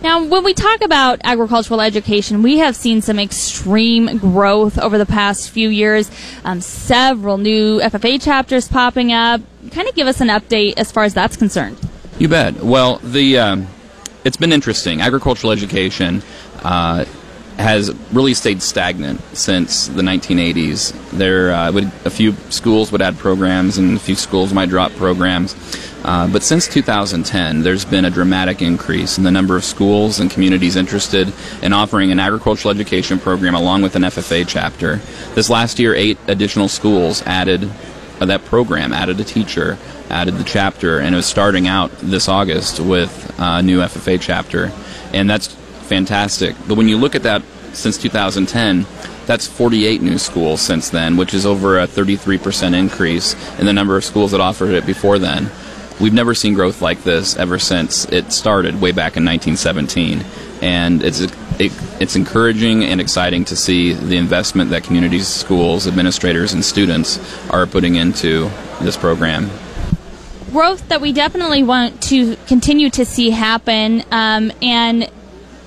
Now, 0.00 0.24
when 0.24 0.44
we 0.44 0.54
talk 0.54 0.82
about 0.82 1.20
agricultural 1.24 1.80
education, 1.80 2.42
we 2.42 2.58
have 2.58 2.76
seen 2.76 3.02
some 3.02 3.18
extreme 3.18 4.18
growth 4.18 4.78
over 4.78 4.96
the 4.96 5.06
past 5.06 5.50
few 5.50 5.68
years. 5.68 6.08
Um, 6.44 6.60
several 6.60 7.36
new 7.36 7.80
FFA 7.80 8.22
chapters 8.22 8.68
popping 8.68 9.12
up. 9.12 9.40
Kind 9.72 9.88
of 9.88 9.94
give 9.96 10.06
us 10.06 10.20
an 10.20 10.28
update 10.28 10.74
as 10.76 10.92
far 10.92 11.02
as 11.02 11.14
that's 11.14 11.36
concerned. 11.36 11.78
You 12.18 12.28
bet. 12.28 12.62
Well, 12.62 12.98
the 12.98 13.38
um, 13.38 13.66
it's 14.24 14.36
been 14.36 14.52
interesting. 14.52 15.00
Agricultural 15.00 15.52
education 15.52 16.22
uh, 16.62 17.04
has 17.58 17.92
really 18.12 18.34
stayed 18.34 18.62
stagnant 18.62 19.20
since 19.36 19.88
the 19.88 20.02
1980s. 20.02 21.10
There, 21.10 21.52
uh, 21.52 21.72
would, 21.72 21.84
a 22.04 22.10
few 22.10 22.32
schools 22.50 22.92
would 22.92 23.02
add 23.02 23.18
programs, 23.18 23.78
and 23.78 23.96
a 23.96 24.00
few 24.00 24.14
schools 24.14 24.52
might 24.52 24.68
drop 24.68 24.92
programs. 24.92 25.54
Uh, 26.04 26.28
but 26.28 26.42
since 26.42 26.68
2010, 26.68 27.62
there's 27.62 27.84
been 27.84 28.04
a 28.04 28.10
dramatic 28.10 28.62
increase 28.62 29.18
in 29.18 29.24
the 29.24 29.30
number 29.30 29.56
of 29.56 29.64
schools 29.64 30.20
and 30.20 30.30
communities 30.30 30.76
interested 30.76 31.32
in 31.62 31.72
offering 31.72 32.12
an 32.12 32.20
agricultural 32.20 32.72
education 32.72 33.18
program 33.18 33.54
along 33.54 33.82
with 33.82 33.96
an 33.96 34.02
FFA 34.02 34.46
chapter. 34.46 34.96
This 35.34 35.50
last 35.50 35.78
year, 35.78 35.94
eight 35.94 36.18
additional 36.28 36.68
schools 36.68 37.22
added 37.22 37.68
uh, 38.20 38.26
that 38.26 38.44
program, 38.44 38.92
added 38.92 39.18
a 39.20 39.24
teacher, 39.24 39.76
added 40.08 40.34
the 40.34 40.44
chapter, 40.44 40.98
and 40.98 41.14
it 41.14 41.16
was 41.16 41.26
starting 41.26 41.66
out 41.66 41.90
this 41.98 42.28
August 42.28 42.80
with 42.80 43.34
a 43.38 43.62
new 43.62 43.80
FFA 43.80 44.20
chapter. 44.20 44.72
And 45.12 45.28
that's 45.28 45.48
fantastic. 45.88 46.54
But 46.66 46.76
when 46.76 46.88
you 46.88 46.96
look 46.96 47.14
at 47.14 47.24
that 47.24 47.42
since 47.72 47.98
2010, 47.98 48.86
that's 49.26 49.46
48 49.46 50.00
new 50.00 50.16
schools 50.16 50.60
since 50.62 50.88
then, 50.88 51.16
which 51.16 51.34
is 51.34 51.44
over 51.44 51.78
a 51.78 51.86
33% 51.86 52.74
increase 52.74 53.34
in 53.58 53.66
the 53.66 53.72
number 53.72 53.96
of 53.96 54.04
schools 54.04 54.30
that 54.30 54.40
offered 54.40 54.70
it 54.70 54.86
before 54.86 55.18
then. 55.18 55.50
We've 56.00 56.12
never 56.12 56.34
seen 56.34 56.54
growth 56.54 56.80
like 56.80 57.02
this 57.02 57.36
ever 57.36 57.58
since 57.58 58.04
it 58.06 58.32
started 58.32 58.80
way 58.80 58.92
back 58.92 59.16
in 59.16 59.24
1917. 59.24 60.24
And 60.62 61.02
it's, 61.02 61.20
it, 61.20 61.32
it's 62.00 62.16
encouraging 62.16 62.84
and 62.84 63.00
exciting 63.00 63.44
to 63.46 63.56
see 63.56 63.92
the 63.92 64.16
investment 64.16 64.70
that 64.70 64.84
communities, 64.84 65.26
schools, 65.26 65.86
administrators, 65.86 66.52
and 66.52 66.64
students 66.64 67.18
are 67.50 67.66
putting 67.66 67.96
into 67.96 68.50
this 68.80 68.96
program 68.96 69.50
growth 70.50 70.88
that 70.88 71.00
we 71.00 71.12
definitely 71.12 71.62
want 71.62 72.02
to 72.02 72.36
continue 72.46 72.90
to 72.90 73.04
see 73.04 73.30
happen. 73.30 74.02
Um, 74.10 74.50
and 74.62 75.10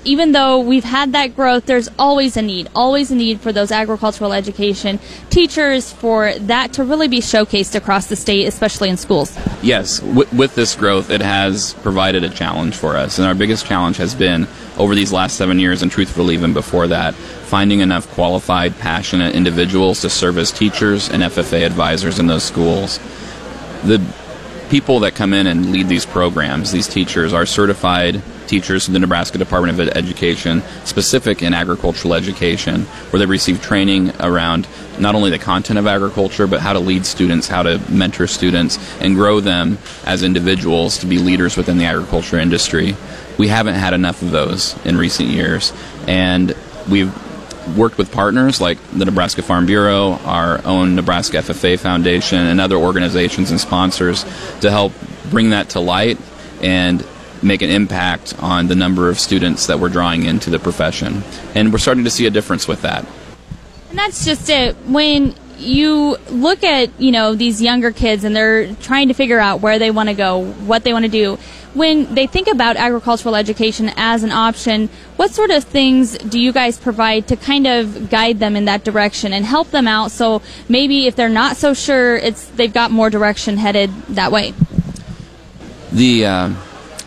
even 0.04 0.32
though 0.32 0.60
we've 0.60 0.84
had 0.84 1.12
that 1.12 1.36
growth, 1.36 1.66
there's 1.66 1.90
always 2.00 2.36
a 2.36 2.42
need, 2.42 2.70
always 2.74 3.12
a 3.12 3.16
need 3.16 3.40
for 3.40 3.52
those 3.52 3.72
agricultural 3.72 4.34
education 4.34 5.00
teachers 5.30 5.92
for 5.94 6.34
that 6.40 6.74
to 6.74 6.84
really 6.84 7.08
be 7.08 7.20
showcased 7.20 7.76
across 7.76 8.08
the 8.08 8.16
state, 8.16 8.48
especially 8.48 8.90
in 8.90 8.98
schools. 8.98 9.38
Yes, 9.62 10.02
with 10.02 10.56
this 10.56 10.76
growth, 10.76 11.10
it 11.10 11.22
has 11.22 11.74
provided 11.76 12.24
a 12.24 12.30
challenge 12.30 12.76
for 12.76 12.98
us. 12.98 13.20
And 13.20 13.28
our 13.28 13.36
biggest 13.36 13.66
challenge 13.66 13.98
has 13.98 14.16
been 14.16 14.48
over 14.78 14.96
these 14.96 15.14
last 15.14 15.36
seven 15.38 15.60
years, 15.60 15.84
and 15.84 15.92
truthfully, 15.92 16.34
even 16.34 16.54
before 16.54 16.88
that, 16.88 17.14
finding 17.14 17.82
enough 17.82 18.10
qualified, 18.14 18.78
passionate 18.80 19.36
individuals 19.36 20.02
to 20.02 20.10
serve 20.10 20.38
as 20.38 20.52
teachers 20.52 21.10
and 21.10 21.22
FFA 21.22 21.66
advisors 21.66 22.18
in 22.18 22.26
those 22.28 22.44
schools. 22.44 23.00
The 23.84 24.02
people 24.70 25.02
that 25.02 25.14
come 25.14 25.34
in 25.34 25.48
and 25.48 25.72
lead 25.72 25.90
these 25.90 26.06
programs, 26.06 26.72
these 26.72 26.88
teachers, 26.88 27.34
are 27.34 27.46
certified 27.46 28.22
teachers 28.52 28.84
from 28.84 28.94
the 28.94 29.00
Nebraska 29.00 29.38
Department 29.38 29.80
of 29.80 29.88
Education, 29.96 30.62
specific 30.84 31.42
in 31.42 31.54
agricultural 31.54 32.14
education, 32.14 32.82
where 33.10 33.20
they 33.20 33.26
receive 33.26 33.62
training 33.62 34.12
around 34.20 34.68
not 35.00 35.16
only 35.16 35.30
the 35.30 35.40
content 35.40 35.80
of 35.80 35.88
agriculture, 35.88 36.48
but 36.48 36.60
how 36.60 36.74
to 36.74 36.80
lead 36.80 37.06
students, 37.06 37.48
how 37.48 37.64
to 37.64 37.80
mentor 37.90 38.28
students, 38.28 38.78
and 39.00 39.16
grow 39.16 39.40
them 39.40 39.78
as 40.06 40.22
individuals 40.22 40.98
to 40.98 41.06
be 41.06 41.18
leaders 41.18 41.56
within 41.56 41.78
the 41.78 41.86
agriculture 41.86 42.38
industry. 42.38 42.94
We 43.38 43.48
haven't 43.48 43.76
had 43.76 43.94
enough 43.94 44.22
of 44.22 44.32
those 44.32 44.76
in 44.86 44.98
recent 44.98 45.30
years, 45.30 45.72
and 46.06 46.54
we've 46.90 47.14
worked 47.78 47.98
with 47.98 48.12
partners 48.12 48.60
like 48.60 48.80
the 48.92 49.06
Nebraska 49.06 49.44
Farm 49.44 49.66
Bureau, 49.66 50.20
our 50.26 50.60
own 50.66 50.96
Nebraska 50.96 51.38
FFA 51.38 51.80
Foundation, 51.80 52.40
and 52.40 52.60
other 52.60 52.76
organizations 52.76 53.50
and 53.50 53.62
sponsors 53.62 54.26
to 54.60 54.70
help 54.70 54.92
bring 55.30 55.52
that 55.52 55.70
to 55.70 55.80
light 55.80 56.18
and 56.62 57.06
make 57.44 57.62
an 57.62 57.70
impact 57.70 58.36
on 58.40 58.68
the 58.68 58.76
number 58.76 59.10
of 59.10 59.20
students 59.20 59.68
that 59.68 59.80
we're 59.80 59.90
drawing 59.90 60.26
into 60.26 60.50
the 60.50 60.60
profession. 60.60 61.24
And 61.56 61.72
we're 61.72 61.80
starting 61.80 62.04
to 62.04 62.10
see 62.10 62.26
a 62.26 62.30
difference 62.30 62.68
with 62.68 62.82
that. 62.84 63.06
And 63.90 63.98
that's 63.98 64.24
just 64.26 64.50
it. 64.50 64.76
When 64.86 65.36
you 65.58 66.18
look 66.30 66.64
at, 66.64 67.00
you 67.00 67.12
know, 67.12 67.36
these 67.36 67.62
younger 67.62 67.92
kids 67.92 68.24
and 68.24 68.36
they're 68.36 68.74
trying 68.76 69.08
to 69.10 69.14
figure 69.14 69.40
out 69.40 69.62
where 69.62 69.80
they 69.80 69.92
want 69.92 70.10
to 70.10 70.16
go, 70.16 70.46
what 70.46 70.84
they 70.84 70.94
want 70.94 71.06
to 71.06 71.12
do, 71.12 71.38
when 71.74 72.14
they 72.14 72.28
think 72.28 72.48
about 72.48 72.76
agricultural 72.76 73.36
education 73.36 73.92
as 73.96 74.24
an 74.24 74.32
option, 74.32 74.90
what 75.16 75.32
sort 75.32 75.52
of 75.52 75.64
things 75.64 76.18
do 76.18 76.40
you 76.40 76.52
guys 76.52 76.78
provide 76.78 77.28
to 77.28 77.36
kind 77.36 77.66
of 77.66 78.10
guide 78.10 78.40
them 78.40 78.56
in 78.56 78.66
that 78.66 78.84
direction 78.84 79.32
and 79.32 79.46
help 79.46 79.72
them 79.72 79.88
out 79.88 80.12
so 80.12 80.42
maybe 80.68 81.08
if 81.08 81.16
they're 81.16 81.30
not 81.30 81.56
so 81.56 81.74
sure, 81.74 82.18
it's 82.18 82.46
they've 82.48 82.74
got 82.74 82.92
more 82.92 83.10
direction 83.10 83.58
headed 83.58 83.90
that 84.10 84.32
way? 84.32 84.54
The 85.92 86.26
uh, 86.26 86.54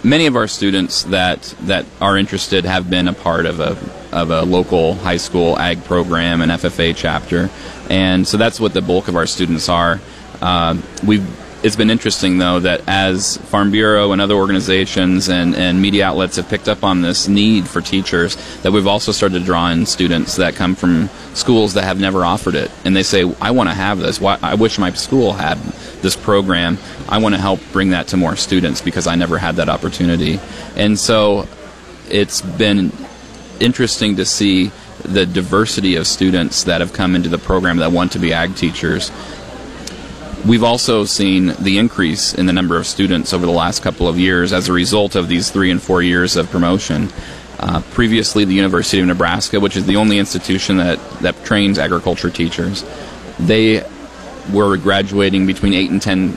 many 0.04 0.26
of 0.26 0.36
our 0.36 0.46
students 0.46 1.04
that 1.04 1.42
that 1.62 1.86
are 2.00 2.16
interested 2.16 2.64
have 2.64 2.90
been 2.90 3.08
a 3.08 3.12
part 3.12 3.46
of 3.46 3.58
a 3.58 3.76
of 4.12 4.30
a 4.30 4.42
local 4.42 4.94
high 4.94 5.16
school 5.16 5.58
ag 5.58 5.82
program 5.84 6.42
and 6.42 6.52
FFA 6.52 6.94
chapter, 6.94 7.50
and 7.90 8.28
so 8.28 8.36
that's 8.36 8.60
what 8.60 8.74
the 8.74 8.82
bulk 8.82 9.08
of 9.08 9.16
our 9.16 9.26
students 9.26 9.68
are. 9.68 10.00
Uh, 10.40 10.76
we've 11.04 11.26
it's 11.64 11.76
been 11.76 11.88
interesting 11.88 12.36
though 12.36 12.60
that 12.60 12.82
as 12.86 13.38
Farm 13.38 13.70
Bureau 13.70 14.12
and 14.12 14.20
other 14.20 14.34
organizations 14.34 15.30
and, 15.30 15.54
and 15.54 15.80
media 15.80 16.04
outlets 16.04 16.36
have 16.36 16.46
picked 16.46 16.68
up 16.68 16.84
on 16.84 17.00
this 17.00 17.26
need 17.26 17.66
for 17.66 17.80
teachers, 17.80 18.36
that 18.60 18.70
we've 18.70 18.86
also 18.86 19.12
started 19.12 19.38
to 19.38 19.44
draw 19.46 19.70
in 19.70 19.86
students 19.86 20.36
that 20.36 20.54
come 20.54 20.74
from 20.74 21.08
schools 21.32 21.72
that 21.72 21.84
have 21.84 21.98
never 21.98 22.22
offered 22.22 22.54
it, 22.54 22.70
and 22.84 22.94
they 22.94 23.02
say, 23.02 23.24
"I 23.40 23.52
want 23.52 23.70
to 23.70 23.74
have 23.74 23.98
this. 23.98 24.20
Why, 24.20 24.38
I 24.42 24.54
wish 24.54 24.78
my 24.78 24.92
school 24.92 25.32
had 25.32 25.58
this 26.04 26.14
program. 26.14 26.78
I 27.08 27.18
want 27.18 27.34
to 27.34 27.40
help 27.40 27.58
bring 27.72 27.90
that 27.90 28.06
to 28.08 28.16
more 28.16 28.36
students 28.36 28.80
because 28.80 29.08
I 29.08 29.16
never 29.16 29.38
had 29.38 29.56
that 29.56 29.68
opportunity." 29.68 30.38
And 30.76 30.96
so, 30.96 31.48
it's 32.08 32.40
been 32.40 32.92
interesting 33.58 34.14
to 34.16 34.24
see 34.24 34.70
the 35.02 35.26
diversity 35.26 35.96
of 35.96 36.06
students 36.06 36.62
that 36.64 36.80
have 36.80 36.92
come 36.92 37.16
into 37.16 37.28
the 37.28 37.38
program 37.38 37.78
that 37.78 37.90
want 37.90 38.12
to 38.12 38.20
be 38.20 38.32
ag 38.32 38.54
teachers 38.54 39.10
We've 40.46 40.62
also 40.62 41.06
seen 41.06 41.54
the 41.58 41.78
increase 41.78 42.34
in 42.34 42.44
the 42.44 42.52
number 42.52 42.76
of 42.76 42.86
students 42.86 43.32
over 43.32 43.46
the 43.46 43.52
last 43.52 43.82
couple 43.82 44.06
of 44.06 44.18
years 44.18 44.52
as 44.52 44.68
a 44.68 44.74
result 44.74 45.14
of 45.14 45.26
these 45.26 45.50
three 45.50 45.70
and 45.70 45.80
four 45.80 46.02
years 46.02 46.36
of 46.36 46.50
promotion. 46.50 47.08
Uh, 47.58 47.80
previously, 47.92 48.44
the 48.44 48.52
University 48.52 49.00
of 49.00 49.06
Nebraska, 49.06 49.58
which 49.58 49.74
is 49.74 49.86
the 49.86 49.96
only 49.96 50.18
institution 50.18 50.76
that, 50.76 50.98
that 51.20 51.42
trains 51.46 51.78
agriculture 51.78 52.28
teachers, 52.28 52.84
they 53.38 53.82
were 54.52 54.76
graduating 54.76 55.46
between 55.46 55.74
8 55.74 55.90
and 55.90 56.02
10 56.02 56.36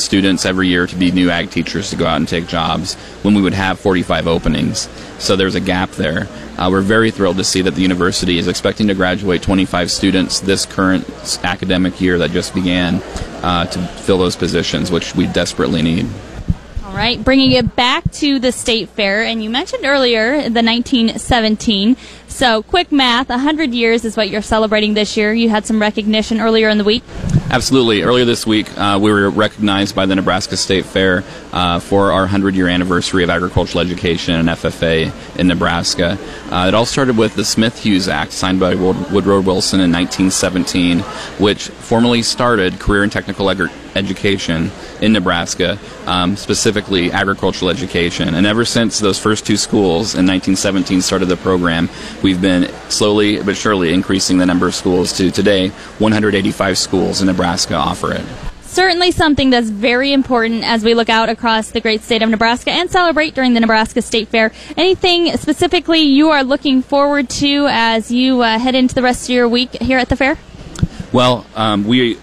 students 0.00 0.44
every 0.44 0.68
year 0.68 0.86
to 0.86 0.96
be 0.96 1.10
new 1.10 1.30
ag 1.30 1.50
teachers 1.50 1.90
to 1.90 1.96
go 1.96 2.06
out 2.06 2.16
and 2.16 2.28
take 2.28 2.46
jobs 2.46 2.94
when 3.22 3.34
we 3.34 3.42
would 3.42 3.54
have 3.54 3.78
45 3.78 4.26
openings. 4.26 4.88
So 5.18 5.36
there's 5.36 5.54
a 5.54 5.60
gap 5.60 5.90
there. 5.92 6.28
Uh, 6.56 6.68
we're 6.70 6.80
very 6.80 7.10
thrilled 7.10 7.36
to 7.36 7.44
see 7.44 7.62
that 7.62 7.74
the 7.74 7.82
university 7.82 8.38
is 8.38 8.48
expecting 8.48 8.88
to 8.88 8.94
graduate 8.94 9.42
25 9.42 9.90
students 9.90 10.40
this 10.40 10.66
current 10.66 11.06
academic 11.44 12.00
year 12.00 12.18
that 12.18 12.30
just 12.30 12.54
began 12.54 12.96
uh, 13.42 13.66
to 13.66 13.78
fill 13.78 14.18
those 14.18 14.36
positions, 14.36 14.90
which 14.90 15.14
we 15.14 15.26
desperately 15.26 15.82
need. 15.82 16.06
All 16.84 16.94
right, 16.94 17.22
bringing 17.22 17.52
it 17.52 17.76
back 17.76 18.10
to 18.12 18.38
the 18.38 18.50
state 18.50 18.88
fair, 18.88 19.22
and 19.22 19.42
you 19.42 19.50
mentioned 19.50 19.84
earlier 19.84 20.48
the 20.48 20.62
1917. 20.62 21.96
So, 22.26 22.62
quick 22.62 22.90
math 22.90 23.28
100 23.28 23.72
years 23.72 24.04
is 24.04 24.16
what 24.16 24.30
you're 24.30 24.42
celebrating 24.42 24.94
this 24.94 25.16
year. 25.16 25.32
You 25.32 25.48
had 25.48 25.66
some 25.66 25.80
recognition 25.80 26.40
earlier 26.40 26.68
in 26.68 26.78
the 26.78 26.84
week. 26.84 27.04
Absolutely. 27.50 28.02
Earlier 28.02 28.26
this 28.26 28.46
week, 28.46 28.68
uh, 28.76 28.98
we 29.00 29.10
were 29.10 29.30
recognized 29.30 29.94
by 29.94 30.04
the 30.04 30.14
Nebraska 30.14 30.54
State 30.54 30.84
Fair 30.84 31.24
uh, 31.50 31.80
for 31.80 32.12
our 32.12 32.20
100 32.20 32.54
year 32.54 32.68
anniversary 32.68 33.24
of 33.24 33.30
agricultural 33.30 33.80
education 33.80 34.34
and 34.34 34.50
FFA 34.50 35.10
in 35.38 35.46
Nebraska. 35.48 36.18
Uh, 36.50 36.66
it 36.68 36.74
all 36.74 36.84
started 36.84 37.16
with 37.16 37.34
the 37.36 37.44
Smith 37.46 37.82
Hughes 37.82 38.06
Act, 38.06 38.32
signed 38.32 38.60
by 38.60 38.74
Woodrow 38.74 39.40
Wilson 39.40 39.80
in 39.80 39.90
1917, 39.90 41.00
which 41.38 41.68
formally 41.68 42.22
started 42.22 42.78
career 42.78 43.02
and 43.02 43.10
technical 43.10 43.50
ag- 43.50 43.70
education 43.98 44.70
in 45.00 45.12
Nebraska, 45.12 45.78
um, 46.06 46.36
specifically 46.36 47.12
agricultural 47.12 47.70
education. 47.70 48.34
And 48.34 48.46
ever 48.46 48.64
since 48.64 48.98
those 48.98 49.18
first 49.18 49.46
two 49.46 49.56
schools 49.56 50.14
in 50.14 50.26
1917 50.26 51.02
started 51.02 51.26
the 51.26 51.36
program, 51.36 51.88
we've 52.22 52.40
been 52.40 52.70
slowly 52.88 53.42
but 53.42 53.56
surely 53.56 53.92
increasing 53.92 54.38
the 54.38 54.46
number 54.46 54.66
of 54.66 54.74
schools 54.74 55.12
to 55.18 55.30
today 55.30 55.68
185 55.98 56.78
schools 56.78 57.20
in 57.20 57.26
Nebraska 57.26 57.74
offer 57.74 58.12
it 58.12 58.24
certainly 58.68 59.10
something 59.10 59.50
that's 59.50 59.70
very 59.70 60.12
important 60.12 60.62
as 60.62 60.84
we 60.84 60.94
look 60.94 61.08
out 61.08 61.28
across 61.28 61.70
the 61.70 61.80
great 61.80 62.02
state 62.02 62.22
of 62.22 62.28
Nebraska 62.28 62.70
and 62.70 62.88
celebrate 62.88 63.34
during 63.34 63.54
the 63.54 63.60
Nebraska 63.60 64.00
State 64.00 64.28
Fair. 64.28 64.52
Anything 64.76 65.36
specifically 65.36 66.00
you 66.00 66.28
are 66.28 66.44
looking 66.44 66.82
forward 66.82 67.28
to 67.30 67.66
as 67.68 68.12
you 68.12 68.40
uh, 68.40 68.56
head 68.58 68.76
into 68.76 68.94
the 68.94 69.02
rest 69.02 69.24
of 69.24 69.34
your 69.34 69.48
week 69.48 69.72
here 69.82 69.98
at 69.98 70.08
the 70.08 70.16
fair? 70.16 70.38
Well, 71.12 71.44
um, 71.56 71.88
we 71.88 72.18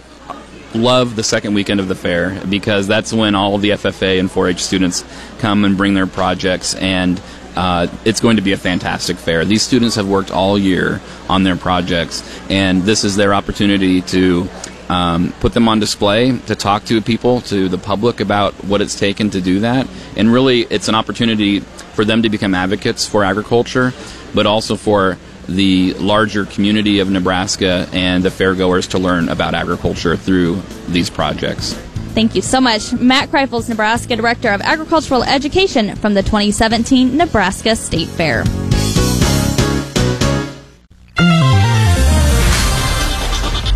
love 0.76 1.16
the 1.16 1.24
second 1.24 1.54
weekend 1.54 1.80
of 1.80 1.88
the 1.88 1.96
fair 1.96 2.40
because 2.50 2.88
that's 2.88 3.12
when 3.12 3.36
all 3.36 3.56
of 3.56 3.62
the 3.62 3.72
FFA 3.72 4.20
and 4.20 4.30
4-H 4.30 4.64
students 4.64 5.04
come 5.40 5.66
and 5.66 5.78
bring 5.78 5.94
their 5.94 6.08
projects 6.08 6.76
and 6.76 7.22
uh, 7.56 7.88
it's 8.04 8.20
going 8.20 8.36
to 8.36 8.42
be 8.42 8.52
a 8.52 8.58
fantastic 8.58 9.18
fair. 9.18 9.46
These 9.46 9.62
students 9.62 9.96
have 9.96 10.08
worked 10.08 10.32
all 10.32 10.58
year 10.58 11.02
on 11.30 11.44
their 11.44 11.56
projects, 11.56 12.22
and 12.50 12.84
this 12.84 13.04
is 13.04 13.16
their 13.16 13.34
opportunity 13.34 14.02
to 14.02 14.50
um, 14.90 15.34
put 15.40 15.54
them 15.54 15.68
on 15.68 15.80
display 15.80 16.38
to 16.38 16.56
talk 16.56 16.86
to 16.86 17.02
people, 17.02 17.42
to 17.42 17.70
the 17.70 17.78
public 17.78 18.20
about 18.20 18.54
what 18.66 18.82
it's 18.82 19.00
taken 19.00 19.30
to 19.32 19.42
do 19.42 19.62
that. 19.62 19.88
And 20.16 20.32
really, 20.32 20.62
it's 20.62 20.88
an 20.88 20.96
opportunity 20.96 21.62
for 21.62 22.06
them 22.06 22.22
to 22.24 22.30
become 22.30 22.54
advocates 22.54 23.08
for 23.08 23.24
agriculture, 23.24 23.94
but 24.34 24.46
also 24.46 24.76
for 24.76 25.18
the 25.48 25.94
larger 25.96 26.46
community 26.46 27.00
of 27.00 27.10
Nebraska 27.10 27.88
and 27.94 28.24
the 28.24 28.30
fairgoers 28.30 28.90
to 28.90 29.00
learn 29.00 29.30
about 29.30 29.54
agriculture 29.54 30.16
through 30.16 30.62
these 30.88 31.10
projects. 31.10 31.74
Thank 32.14 32.34
you 32.34 32.42
so 32.42 32.62
much. 32.62 32.94
Matt 32.94 33.30
Kreifels, 33.30 33.68
Nebraska 33.68 34.16
Director 34.16 34.50
of 34.50 34.62
Agricultural 34.62 35.24
Education 35.24 35.96
from 35.98 36.14
the 36.14 36.24
2017 36.24 37.18
Nebraska 37.18 37.76
State 37.76 38.08
Fair. 38.08 38.44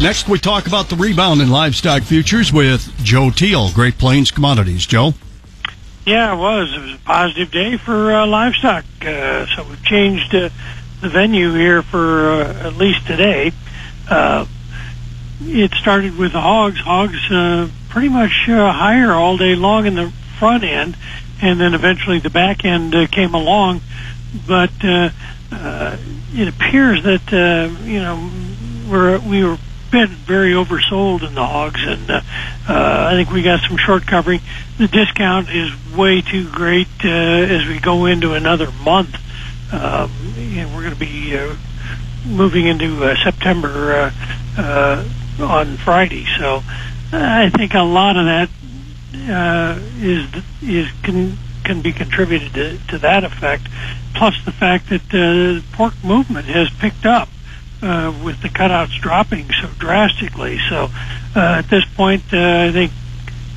Next, 0.01 0.29
we 0.29 0.39
talk 0.39 0.65
about 0.65 0.87
the 0.87 0.95
rebound 0.95 1.41
in 1.41 1.49
livestock 1.49 2.03
futures 2.03 2.53
with 2.53 2.89
Joe 3.03 3.31
Teal, 3.31 3.69
Great 3.73 3.97
Plains 3.97 4.31
Commodities. 4.31 4.85
Joe? 4.85 5.13
Yeah, 6.05 6.33
it 6.33 6.37
was. 6.37 6.73
It 6.73 6.79
was 6.79 6.93
a 6.93 6.97
positive 6.99 7.51
day 7.51 7.75
for 7.75 8.13
uh, 8.13 8.25
livestock. 8.25 8.85
Uh, 9.01 9.45
so 9.47 9.63
we've 9.65 9.83
changed 9.83 10.33
uh, 10.33 10.49
the 11.01 11.09
venue 11.09 11.53
here 11.53 11.81
for 11.81 12.29
uh, 12.29 12.67
at 12.67 12.75
least 12.75 13.05
today. 13.07 13.51
Uh, 14.09 14.45
it 15.41 15.71
started 15.73 16.17
with 16.17 16.33
the 16.33 16.41
hogs. 16.41 16.79
Hogs 16.79 17.31
uh, 17.31 17.69
pretty 17.89 18.09
much 18.09 18.47
uh, 18.49 18.71
higher 18.71 19.11
all 19.11 19.37
day 19.37 19.55
long 19.55 19.85
in 19.85 19.95
the 19.95 20.11
front 20.37 20.63
end, 20.63 20.97
and 21.41 21.59
then 21.59 21.73
eventually 21.73 22.19
the 22.19 22.29
back 22.29 22.65
end 22.65 22.93
uh, 22.95 23.07
came 23.07 23.33
along. 23.33 23.81
But 24.47 24.71
uh, 24.83 25.09
uh, 25.51 25.97
it 26.33 26.47
appears 26.47 27.03
that 27.03 27.33
uh, 27.33 27.83
you 27.83 27.99
know 28.01 28.29
we're 28.89 29.19
we 29.19 29.43
were 29.43 29.57
been 29.91 30.09
very 30.09 30.53
oversold 30.53 31.27
in 31.27 31.33
the 31.33 31.45
hogs, 31.45 31.81
and 31.83 32.09
uh, 32.09 32.21
uh, 32.67 33.07
I 33.11 33.15
think 33.15 33.31
we 33.31 33.41
got 33.41 33.61
some 33.67 33.77
short 33.77 34.05
covering. 34.05 34.41
The 34.77 34.87
discount 34.87 35.49
is 35.49 35.71
way 35.95 36.21
too 36.21 36.49
great 36.49 36.87
uh, 37.03 37.09
as 37.09 37.67
we 37.67 37.79
go 37.79 38.05
into 38.05 38.33
another 38.33 38.71
month. 38.71 39.17
Um, 39.71 40.11
you 40.35 40.63
know, 40.63 40.75
we're 40.75 40.81
going 40.81 40.93
to 40.93 40.99
be 40.99 41.37
uh, 41.37 41.55
moving 42.25 42.65
into 42.65 43.03
uh, 43.03 43.15
September 43.23 44.11
uh, 44.57 44.61
uh, 44.61 45.43
on 45.43 45.77
Friday, 45.77 46.25
so 46.37 46.61
I 47.11 47.49
think 47.49 47.73
a 47.73 47.81
lot 47.81 48.17
of 48.17 48.25
that 48.25 48.49
uh, 49.29 49.79
is 49.97 50.27
is 50.61 50.91
can 51.03 51.37
can 51.63 51.81
be 51.81 51.91
contributed 51.91 52.53
to, 52.53 52.77
to 52.87 52.97
that 52.99 53.23
effect. 53.23 53.67
Plus 54.15 54.33
the 54.43 54.51
fact 54.51 54.89
that 54.89 55.13
uh, 55.13 55.61
pork 55.75 55.93
movement 56.03 56.47
has 56.47 56.69
picked 56.69 57.05
up 57.05 57.29
uh, 57.81 58.13
with 58.23 58.41
the 58.41 58.49
cutouts 58.49 58.99
dropping 58.99 59.49
so 59.61 59.67
drastically. 59.77 60.59
So 60.69 60.89
uh, 61.35 61.59
at 61.59 61.69
this 61.69 61.85
point, 61.95 62.23
uh, 62.33 62.65
I 62.67 62.71
think 62.71 62.91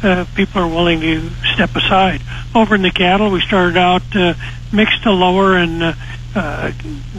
uh, 0.02 0.26
people 0.34 0.62
are 0.62 0.68
willing 0.68 1.00
to 1.00 1.30
step 1.54 1.74
aside. 1.74 2.22
Over 2.54 2.74
in 2.74 2.82
the 2.82 2.90
cattle, 2.90 3.30
we 3.30 3.40
started 3.40 3.76
out 3.76 4.02
uh, 4.14 4.34
mixed 4.72 5.02
to 5.04 5.10
lower, 5.10 5.56
and 5.56 5.82
uh, 5.82 5.94
uh, 6.34 6.72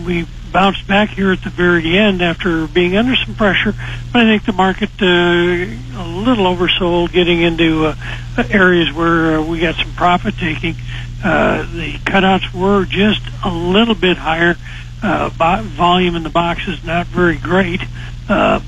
we 0.05 0.25
bounced 0.51 0.87
back 0.87 1.09
here 1.09 1.31
at 1.31 1.41
the 1.43 1.49
very 1.49 1.97
end 1.97 2.21
after 2.21 2.67
being 2.67 2.95
under 2.95 3.15
some 3.15 3.35
pressure. 3.35 3.73
But 4.11 4.27
I 4.27 4.31
think 4.31 4.45
the 4.45 4.53
market 4.53 4.89
uh, 5.01 5.05
a 5.05 6.07
little 6.07 6.45
oversold, 6.45 7.11
getting 7.11 7.41
into 7.41 7.85
uh, 7.87 7.95
areas 8.49 8.91
where 8.93 9.39
uh, 9.39 9.43
we 9.43 9.59
got 9.59 9.75
some 9.75 9.93
profit 9.93 10.35
taking. 10.37 10.75
Uh, 11.23 11.63
the 11.73 11.93
cutouts 12.05 12.53
were 12.53 12.85
just 12.85 13.21
a 13.43 13.49
little 13.49 13.95
bit 13.95 14.17
higher. 14.17 14.55
Uh, 15.01 15.29
volume 15.29 16.15
in 16.15 16.23
the 16.23 16.29
box 16.29 16.67
is 16.67 16.83
not 16.83 17.07
very 17.07 17.37
great. 17.37 17.81
Uh, 18.29 18.61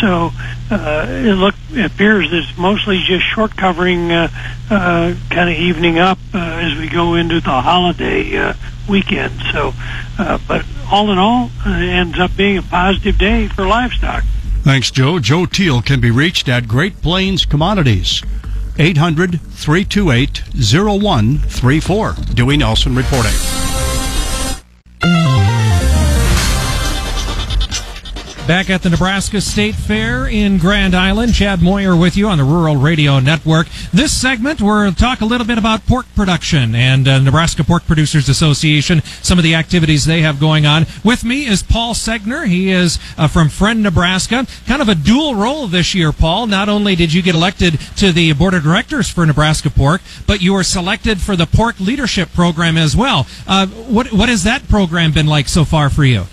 so 0.00 0.30
uh, 0.70 1.06
it 1.08 1.34
look 1.34 1.54
it 1.70 1.84
appears 1.84 2.28
it's 2.32 2.56
mostly 2.56 3.02
just 3.02 3.24
short 3.24 3.56
covering, 3.56 4.10
uh, 4.10 4.28
uh, 4.70 5.14
kind 5.30 5.50
of 5.50 5.56
evening 5.56 5.98
up 5.98 6.18
uh, 6.34 6.38
as 6.38 6.78
we 6.78 6.88
go 6.88 7.14
into 7.14 7.40
the 7.40 7.50
holiday 7.50 8.36
uh, 8.36 8.54
weekend. 8.88 9.40
So, 9.52 9.72
uh, 10.18 10.38
but 10.48 10.64
all 10.90 11.10
in 11.10 11.18
all, 11.18 11.50
uh, 11.66 11.70
it 11.70 11.88
ends 11.88 12.18
up 12.18 12.36
being 12.36 12.58
a 12.58 12.62
positive 12.62 13.18
day 13.18 13.48
for 13.48 13.66
livestock. 13.66 14.24
Thanks, 14.62 14.90
Joe. 14.90 15.18
Joe 15.18 15.46
Teal 15.46 15.80
can 15.82 16.00
be 16.00 16.10
reached 16.10 16.48
at 16.48 16.68
Great 16.68 17.00
Plains 17.00 17.44
Commodities. 17.44 18.22
800 18.78 19.40
328 19.40 20.42
0134. 20.54 22.12
Dewey 22.34 22.56
Nelson 22.56 22.94
reporting. 22.94 23.69
Back 28.50 28.68
at 28.68 28.82
the 28.82 28.90
Nebraska 28.90 29.40
State 29.40 29.76
Fair 29.76 30.26
in 30.26 30.58
Grand 30.58 30.92
Island, 30.92 31.34
Chad 31.34 31.62
Moyer 31.62 31.94
with 31.94 32.16
you 32.16 32.26
on 32.26 32.36
the 32.36 32.42
Rural 32.42 32.74
Radio 32.74 33.20
Network. 33.20 33.68
This 33.92 34.12
segment, 34.12 34.60
we'll 34.60 34.92
talk 34.92 35.20
a 35.20 35.24
little 35.24 35.46
bit 35.46 35.56
about 35.56 35.86
pork 35.86 36.06
production 36.16 36.74
and 36.74 37.06
uh, 37.06 37.20
Nebraska 37.20 37.62
Pork 37.62 37.86
Producers 37.86 38.28
Association, 38.28 39.02
some 39.22 39.38
of 39.38 39.44
the 39.44 39.54
activities 39.54 40.04
they 40.04 40.22
have 40.22 40.40
going 40.40 40.66
on. 40.66 40.86
With 41.04 41.22
me 41.22 41.46
is 41.46 41.62
Paul 41.62 41.94
Segner. 41.94 42.44
He 42.44 42.72
is 42.72 42.98
uh, 43.16 43.28
from 43.28 43.50
Friend, 43.50 43.84
Nebraska. 43.84 44.44
Kind 44.66 44.82
of 44.82 44.88
a 44.88 44.96
dual 44.96 45.36
role 45.36 45.68
this 45.68 45.94
year, 45.94 46.10
Paul. 46.10 46.48
Not 46.48 46.68
only 46.68 46.96
did 46.96 47.12
you 47.12 47.22
get 47.22 47.36
elected 47.36 47.78
to 47.98 48.10
the 48.10 48.32
board 48.32 48.54
of 48.54 48.64
directors 48.64 49.08
for 49.08 49.24
Nebraska 49.24 49.70
Pork, 49.70 50.00
but 50.26 50.42
you 50.42 50.54
were 50.54 50.64
selected 50.64 51.20
for 51.20 51.36
the 51.36 51.46
Pork 51.46 51.78
Leadership 51.78 52.32
Program 52.32 52.76
as 52.76 52.96
well. 52.96 53.28
Uh, 53.46 53.68
what 53.68 54.12
what 54.12 54.28
has 54.28 54.42
that 54.42 54.66
program 54.68 55.12
been 55.12 55.28
like 55.28 55.46
so 55.46 55.64
far 55.64 55.88
for 55.88 56.04
you? 56.04 56.24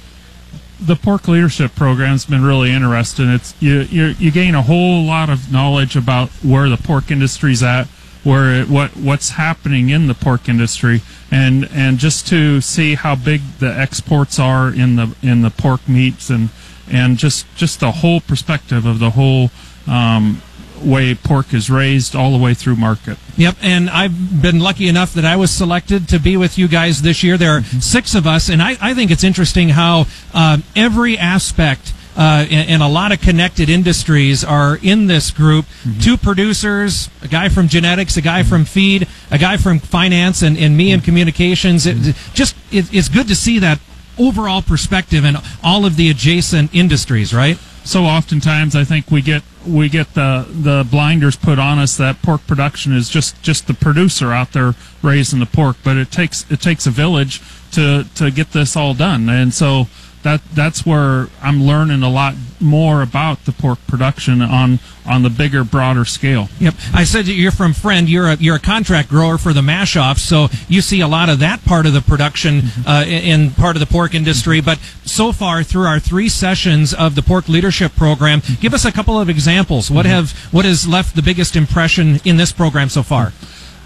The 0.79 0.95
pork 0.95 1.27
leadership 1.27 1.75
program's 1.75 2.25
been 2.25 2.43
really 2.43 2.71
interesting. 2.71 3.29
It's 3.29 3.53
you, 3.59 3.81
you 3.81 4.05
you 4.19 4.31
gain 4.31 4.55
a 4.55 4.61
whole 4.61 5.03
lot 5.03 5.29
of 5.29 5.51
knowledge 5.51 5.95
about 5.95 6.29
where 6.43 6.69
the 6.69 6.77
pork 6.77 7.09
industry's 7.09 7.63
at, 7.63 7.87
where 8.23 8.61
it, 8.61 8.69
what 8.69 8.91
what's 8.91 9.31
happening 9.31 9.89
in 9.89 10.07
the 10.07 10.13
pork 10.13 10.47
industry, 10.47 11.01
and 11.31 11.67
and 11.71 11.97
just 11.97 12.27
to 12.27 12.61
see 12.61 12.95
how 12.95 13.15
big 13.15 13.41
the 13.59 13.71
exports 13.71 14.39
are 14.39 14.69
in 14.69 14.95
the 14.95 15.15
in 15.21 15.41
the 15.41 15.49
pork 15.49 15.87
meats 15.87 16.29
and 16.29 16.49
and 16.89 17.17
just 17.17 17.45
just 17.55 17.79
the 17.79 17.91
whole 17.91 18.21
perspective 18.21 18.85
of 18.85 18.99
the 18.99 19.11
whole 19.11 19.49
um, 19.87 20.41
way 20.81 21.15
pork 21.15 21.53
is 21.53 21.69
raised 21.69 22.15
all 22.15 22.31
the 22.31 22.37
way 22.37 22.53
through 22.53 22.75
market. 22.75 23.17
Yep, 23.37 23.57
and 23.61 23.89
I've 23.89 24.41
been 24.41 24.59
lucky 24.59 24.87
enough 24.87 25.13
that 25.13 25.25
I 25.25 25.35
was 25.35 25.51
selected 25.51 26.07
to 26.09 26.19
be 26.19 26.37
with 26.37 26.57
you 26.57 26.67
guys 26.67 27.01
this 27.01 27.23
year. 27.23 27.37
There 27.37 27.57
are 27.57 27.61
mm-hmm. 27.61 27.79
six 27.79 28.15
of 28.15 28.25
us, 28.27 28.49
and 28.49 28.61
I, 28.61 28.77
I 28.81 28.93
think 28.93 29.11
it's 29.11 29.23
interesting 29.23 29.69
how 29.69 30.05
um, 30.33 30.63
every 30.75 31.17
aspect. 31.17 31.93
Uh, 32.19 32.47
and, 32.49 32.67
and 32.71 32.81
a 32.81 32.87
lot 32.87 33.11
of 33.11 33.21
connected 33.21 33.69
industries 33.69 34.43
are 34.43 34.79
in 34.81 35.05
this 35.05 35.29
group. 35.29 35.65
Mm-hmm. 35.83 35.99
Two 35.99 36.17
producers, 36.17 37.11
a 37.21 37.27
guy 37.27 37.47
from 37.47 37.67
genetics, 37.67 38.17
a 38.17 38.21
guy 38.21 38.41
mm-hmm. 38.41 38.49
from 38.49 38.65
feed, 38.65 39.07
a 39.29 39.37
guy 39.37 39.57
from 39.57 39.77
finance, 39.77 40.41
and, 40.41 40.57
and 40.57 40.75
me 40.75 40.91
in 40.91 41.01
communications. 41.01 41.85
It, 41.85 42.15
just 42.33 42.55
it, 42.71 42.91
it's 42.91 43.07
good 43.07 43.27
to 43.27 43.35
see 43.35 43.59
that 43.59 43.79
overall 44.17 44.63
perspective 44.63 45.23
and 45.25 45.37
all 45.63 45.85
of 45.85 45.95
the 45.95 46.09
adjacent 46.09 46.73
industries, 46.73 47.35
right? 47.35 47.59
so 47.87 48.03
oftentimes 48.03 48.75
I 48.75 48.83
think 48.83 49.09
we 49.09 49.21
get 49.21 49.43
we 49.67 49.89
get 49.89 50.13
the 50.13 50.47
the 50.49 50.87
blinders 50.89 51.35
put 51.35 51.59
on 51.59 51.79
us 51.79 51.97
that 51.97 52.21
pork 52.21 52.45
production 52.47 52.93
is 52.93 53.09
just 53.09 53.41
just 53.41 53.67
the 53.67 53.73
producer 53.73 54.31
out 54.31 54.53
there 54.53 54.73
raising 55.01 55.39
the 55.39 55.45
pork, 55.45 55.77
but 55.83 55.97
it 55.97 56.11
takes 56.11 56.49
it 56.49 56.61
takes 56.61 56.85
a 56.87 56.91
village 56.91 57.41
to 57.71 58.05
to 58.15 58.31
get 58.31 58.51
this 58.51 58.75
all 58.75 58.93
done, 58.93 59.29
and 59.29 59.53
so 59.53 59.87
that 60.27 60.41
that's 60.53 60.85
where 60.85 61.27
I'm 61.41 61.63
learning 61.63 62.03
a 62.03 62.09
lot 62.09 62.35
more 62.59 63.01
about 63.01 63.45
the 63.45 63.53
pork 63.53 63.79
production 63.87 64.41
on 64.41 64.79
on 65.05 65.23
the 65.23 65.29
bigger, 65.29 65.63
broader 65.63 66.03
scale. 66.03 66.49
Yep. 66.59 66.73
I 66.93 67.05
said 67.05 67.25
that 67.25 67.33
you're 67.33 67.51
from 67.51 67.71
Friend. 67.71 68.09
You're 68.09 68.27
a 68.27 68.35
you're 68.35 68.57
a 68.57 68.59
contract 68.59 69.07
grower 69.07 69.37
for 69.37 69.53
the 69.53 69.61
Maschhoff, 69.61 70.17
so 70.17 70.49
you 70.67 70.81
see 70.81 70.99
a 70.99 71.07
lot 71.07 71.29
of 71.29 71.39
that 71.39 71.63
part 71.63 71.85
of 71.85 71.93
the 71.93 72.01
production 72.01 72.63
uh, 72.85 73.05
in, 73.07 73.51
part 73.51 73.77
of 73.77 73.79
the 73.79 73.85
pork 73.85 74.13
industry. 74.13 74.59
But 74.59 74.79
so 75.05 75.31
far, 75.31 75.63
through 75.63 75.85
our 75.85 75.99
three 75.99 76.27
sessions 76.27 76.93
of 76.93 77.15
the 77.15 77.21
pork 77.21 77.47
leadership 77.47 77.95
program, 77.95 78.41
give 78.59 78.73
us 78.73 78.83
a 78.83 78.91
couple 78.91 79.17
of 79.17 79.29
examples. 79.29 79.89
What 79.89 80.05
have 80.05 80.31
what 80.51 80.65
has 80.65 80.85
left 80.85 81.15
the 81.15 81.21
biggest 81.21 81.55
impression 81.55 82.19
in 82.25 82.35
this 82.35 82.51
program 82.51 82.89
so 82.89 83.01
far? 83.01 83.31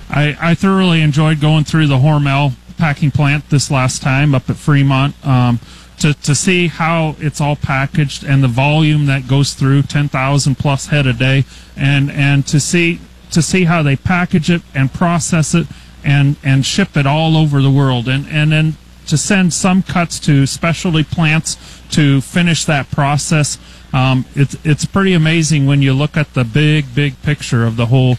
I, 0.10 0.36
I 0.42 0.56
thoroughly 0.56 1.02
enjoyed 1.02 1.40
going 1.40 1.66
through 1.66 1.88
the 1.88 2.00
Hormel 2.00 2.54
packing 2.78 3.12
plant 3.12 3.48
this 3.52 3.70
last 3.70 4.02
time 4.02 4.34
up 4.34 4.50
at 4.50 4.56
Fremont. 4.56 5.14
Um, 5.26 5.60
to, 6.02 6.14
to 6.14 6.36
see 6.36 6.68
how 6.68 7.16
it's 7.20 7.40
all 7.40 7.56
packaged 7.56 8.24
and 8.24 8.44
the 8.44 8.48
volume 8.48 9.06
that 9.06 9.28
goes 9.28 9.54
through 9.54 9.84
10,000 9.84 10.56
plus 10.56 10.88
head 10.88 11.08
a 11.08 11.14
day 11.14 11.46
and 11.76 12.12
and 12.12 12.46
to 12.48 12.60
see 12.60 13.00
to 13.32 13.42
see 13.42 13.64
how 13.64 13.82
they 13.82 13.96
package 13.96 14.50
it 14.50 14.62
and 14.76 14.94
process 14.94 15.54
it 15.54 15.68
and 16.04 16.36
and 16.44 16.66
ship 16.66 16.98
it 16.98 17.06
all 17.06 17.38
over 17.38 17.62
the 17.62 17.72
world. 17.72 18.08
And 18.08 18.28
and 18.28 18.52
then 18.52 18.78
to 19.08 19.18
send 19.18 19.54
some 19.54 19.84
cuts 19.84 20.20
to 20.22 20.46
specialty 20.46 21.04
plants 21.04 21.58
to 21.92 22.22
finish 22.22 22.66
that 22.66 22.90
process 22.92 23.58
um, 23.94 24.26
it's 24.36 24.56
it's 24.64 24.86
pretty 24.86 25.14
amazing 25.14 25.66
when 25.66 25.82
you 25.82 25.94
look 25.94 26.16
at 26.16 26.34
the 26.34 26.44
big 26.44 26.96
big 26.96 27.22
picture 27.24 27.66
of 27.66 27.76
the 27.76 27.88
whole 27.88 28.18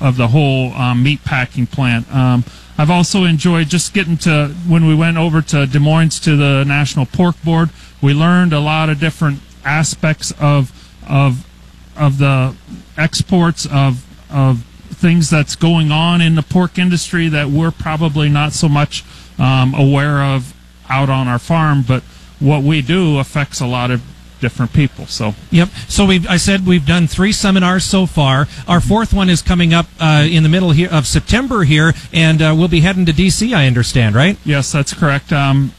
of 0.00 0.16
the 0.16 0.28
whole 0.28 0.72
um, 0.74 1.02
meat 1.02 1.24
packing 1.24 1.66
plant. 1.66 2.12
Um, 2.14 2.44
I've 2.78 2.90
also 2.90 3.24
enjoyed 3.24 3.68
just 3.68 3.92
getting 3.92 4.16
to 4.18 4.48
when 4.66 4.86
we 4.86 4.94
went 4.94 5.18
over 5.18 5.42
to 5.42 5.66
Des 5.66 5.78
Moines 5.78 6.18
to 6.20 6.36
the 6.36 6.64
National 6.64 7.06
Pork 7.06 7.40
Board. 7.42 7.70
We 8.00 8.14
learned 8.14 8.52
a 8.52 8.60
lot 8.60 8.88
of 8.88 8.98
different 8.98 9.40
aspects 9.64 10.32
of 10.40 10.72
of 11.08 11.46
of 11.96 12.18
the 12.18 12.54
exports 12.96 13.66
of 13.66 14.04
of 14.30 14.64
things 14.92 15.30
that's 15.30 15.56
going 15.56 15.90
on 15.90 16.20
in 16.20 16.34
the 16.34 16.42
pork 16.42 16.78
industry 16.78 17.28
that 17.28 17.48
we're 17.48 17.70
probably 17.70 18.28
not 18.28 18.52
so 18.52 18.68
much 18.68 19.04
um, 19.38 19.74
aware 19.74 20.22
of 20.22 20.54
out 20.88 21.08
on 21.08 21.26
our 21.26 21.38
farm, 21.38 21.82
but 21.86 22.02
what 22.38 22.62
we 22.62 22.82
do 22.82 23.18
affects 23.18 23.60
a 23.60 23.66
lot 23.66 23.90
of 23.90 24.02
different 24.42 24.74
people. 24.74 25.06
So 25.06 25.34
Yep. 25.50 25.70
So 25.88 26.04
we 26.04 26.26
I 26.28 26.36
said 26.36 26.66
we've 26.66 26.84
done 26.84 27.06
three 27.06 27.32
seminars 27.32 27.84
so 27.84 28.04
far. 28.04 28.46
Our 28.68 28.82
fourth 28.82 29.14
one 29.14 29.30
is 29.30 29.40
coming 29.40 29.72
up 29.72 29.86
uh, 29.98 30.26
in 30.28 30.42
the 30.42 30.50
middle 30.50 30.72
here 30.72 30.90
of 30.90 31.06
September 31.06 31.64
here, 31.64 31.94
and 32.12 32.42
uh, 32.42 32.54
we'll 32.54 32.68
be 32.68 32.80
heading 32.80 33.06
to 33.06 33.12
DC. 33.12 33.54
I 33.54 33.66
understand, 33.66 34.14
right? 34.14 34.36
Yes, 34.44 34.70
that's 34.72 34.92
correct. 34.92 35.32
Um, 35.32 35.72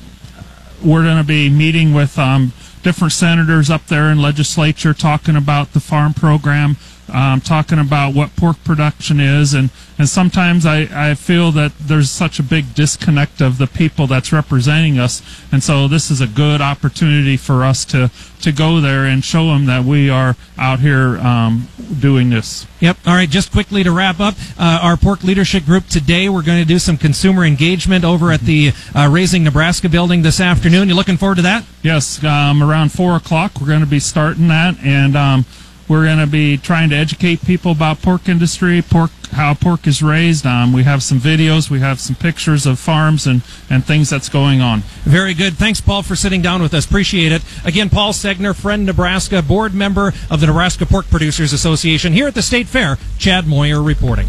we're 0.83 1.03
going 1.03 1.17
to 1.17 1.27
be 1.27 1.49
meeting 1.49 1.93
with 1.93 2.17
um, 2.17 2.53
different 2.81 3.13
senators 3.13 3.69
up 3.69 3.85
there 3.87 4.09
in 4.09 4.21
legislature, 4.21 4.93
talking 4.93 5.35
about 5.35 5.73
the 5.73 5.79
farm 5.79 6.13
program, 6.13 6.77
um, 7.11 7.41
talking 7.41 7.79
about 7.79 8.13
what 8.13 8.35
pork 8.35 8.63
production 8.63 9.19
is, 9.19 9.53
and 9.53 9.69
and 9.97 10.09
sometimes 10.09 10.65
I, 10.65 10.87
I 10.91 11.13
feel 11.13 11.51
that 11.51 11.71
there's 11.79 12.09
such 12.09 12.39
a 12.39 12.43
big 12.43 12.73
disconnect 12.73 13.41
of 13.41 13.57
the 13.57 13.67
people 13.67 14.07
that's 14.07 14.31
representing 14.31 14.99
us, 14.99 15.21
and 15.51 15.63
so 15.63 15.87
this 15.87 16.09
is 16.09 16.21
a 16.21 16.27
good 16.27 16.61
opportunity 16.61 17.37
for 17.37 17.63
us 17.63 17.85
to 17.85 18.09
to 18.41 18.51
go 18.51 18.81
there 18.81 19.05
and 19.05 19.23
show 19.23 19.47
them 19.47 19.65
that 19.65 19.85
we 19.85 20.09
are 20.09 20.35
out 20.57 20.79
here 20.79 21.17
um, 21.19 21.67
doing 21.99 22.29
this. 22.29 22.67
Yep. 22.81 22.97
All 23.07 23.13
right. 23.13 23.29
Just 23.29 23.51
quickly 23.53 23.83
to 23.83 23.91
wrap 23.91 24.19
up, 24.19 24.35
uh, 24.59 24.79
our 24.81 24.97
pork 24.97 25.23
leadership 25.23 25.63
group 25.63 25.87
today, 25.87 26.27
we're 26.27 26.41
going 26.41 26.59
to 26.59 26.67
do 26.67 26.77
some 26.77 26.97
consumer 26.97 27.45
engagement 27.45 28.03
over 28.03 28.31
at 28.31 28.41
the 28.41 28.73
uh, 28.93 29.07
Raising 29.09 29.45
Nebraska 29.45 29.87
building 29.87 30.21
this 30.21 30.41
afternoon. 30.41 30.89
You 30.89 30.95
looking 30.95 31.15
forward 31.15 31.35
to 31.35 31.41
that? 31.43 31.63
Yes, 31.81 32.21
um, 32.23 32.61
around 32.61 32.91
four 32.91 33.15
o'clock 33.15 33.53
we're 33.61 33.67
going 33.67 33.79
to 33.79 33.85
be 33.85 33.99
starting 33.99 34.49
that, 34.49 34.75
and 34.83 35.15
um, 35.15 35.45
we're 35.87 36.05
going 36.05 36.19
to 36.19 36.27
be 36.27 36.57
trying 36.57 36.89
to 36.89 36.95
educate 36.95 37.43
people 37.45 37.71
about 37.71 38.01
pork 38.01 38.29
industry, 38.29 38.81
pork, 38.81 39.11
how 39.31 39.53
pork 39.53 39.87
is 39.87 40.01
raised. 40.01 40.45
Um, 40.45 40.73
we 40.73 40.83
have 40.83 41.03
some 41.03 41.19
videos, 41.19 41.69
we 41.69 41.79
have 41.79 41.99
some 41.99 42.15
pictures 42.15 42.65
of 42.65 42.79
farms 42.79 43.27
and 43.27 43.41
and 43.69 43.85
things 43.85 44.09
that's 44.09 44.29
going 44.29 44.61
on. 44.61 44.81
Very 45.03 45.33
good. 45.33 45.53
Thanks, 45.53 45.81
Paul, 45.81 46.03
for 46.03 46.15
sitting 46.15 46.41
down 46.41 46.61
with 46.61 46.73
us. 46.73 46.85
Appreciate 46.85 47.31
it. 47.31 47.43
Again, 47.65 47.89
Paul 47.89 48.13
Segner, 48.13 48.55
Friend 48.55 48.85
Nebraska, 48.85 49.41
board 49.41 49.73
member 49.73 50.13
of 50.29 50.39
the 50.39 50.47
Nebraska 50.47 50.85
Pork 50.85 51.09
Producers 51.09 51.53
Association 51.53 52.13
here 52.13 52.27
at 52.27 52.35
the 52.35 52.41
State 52.41 52.67
Fair. 52.67 52.97
Chad 53.17 53.47
Moyer 53.47 53.81
reporting. 53.81 54.27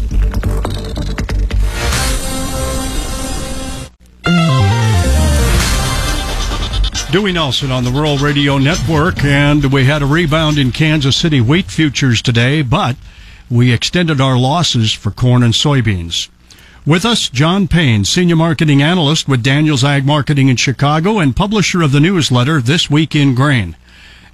Dewey 7.15 7.31
Nelson 7.31 7.71
on 7.71 7.85
the 7.85 7.91
Rural 7.91 8.17
Radio 8.17 8.57
Network, 8.57 9.23
and 9.23 9.71
we 9.71 9.85
had 9.85 10.01
a 10.01 10.05
rebound 10.05 10.57
in 10.57 10.73
Kansas 10.73 11.15
City 11.15 11.39
wheat 11.39 11.67
futures 11.67 12.21
today, 12.21 12.61
but 12.61 12.97
we 13.49 13.71
extended 13.71 14.19
our 14.19 14.37
losses 14.37 14.91
for 14.91 15.11
corn 15.11 15.41
and 15.41 15.53
soybeans. 15.53 16.27
With 16.85 17.05
us, 17.05 17.29
John 17.29 17.69
Payne, 17.69 18.03
Senior 18.03 18.35
Marketing 18.35 18.81
Analyst 18.81 19.29
with 19.29 19.43
Daniels 19.43 19.81
Ag 19.81 20.05
Marketing 20.05 20.49
in 20.49 20.57
Chicago 20.57 21.19
and 21.19 21.33
publisher 21.33 21.81
of 21.81 21.93
the 21.93 22.01
newsletter 22.01 22.59
This 22.59 22.89
Week 22.89 23.15
in 23.15 23.33
Grain. 23.33 23.77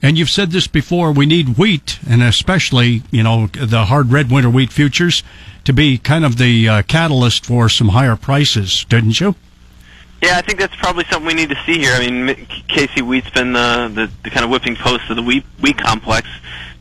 And 0.02 0.18
you've 0.18 0.32
said 0.32 0.50
this 0.50 0.66
before, 0.66 1.12
we 1.12 1.28
need 1.28 1.60
wheat, 1.60 2.00
and 2.10 2.24
especially, 2.24 3.04
you 3.12 3.22
know, 3.22 3.46
the 3.46 3.86
hard 3.86 4.12
red 4.12 4.32
winter 4.32 4.50
wheat 4.50 4.72
futures, 4.74 5.22
to 5.66 5.72
be 5.72 6.00
kind 6.00 6.26
of 6.26 6.40
the 6.40 6.68
uh, 6.68 6.82
catalyst 6.82 7.46
for 7.46 7.70
some 7.70 7.90
higher 7.90 8.16
prices, 8.16 8.88
didn't 8.90 9.20
you? 9.20 9.36
Yeah, 10.22 10.38
I 10.38 10.42
think 10.42 10.60
that's 10.60 10.76
probably 10.76 11.04
something 11.06 11.26
we 11.26 11.34
need 11.34 11.50
to 11.50 11.58
see 11.66 11.80
here. 11.80 11.94
I 11.94 12.08
mean, 12.08 12.36
KC 12.70 13.02
Wheat's 13.02 13.30
been 13.32 13.54
the, 13.54 13.92
the, 13.94 14.12
the 14.24 14.30
kind 14.30 14.44
of 14.46 14.52
whipping 14.52 14.76
post 14.76 15.10
of 15.10 15.16
the 15.16 15.24
wheat, 15.24 15.44
wheat 15.60 15.78
complex. 15.80 16.28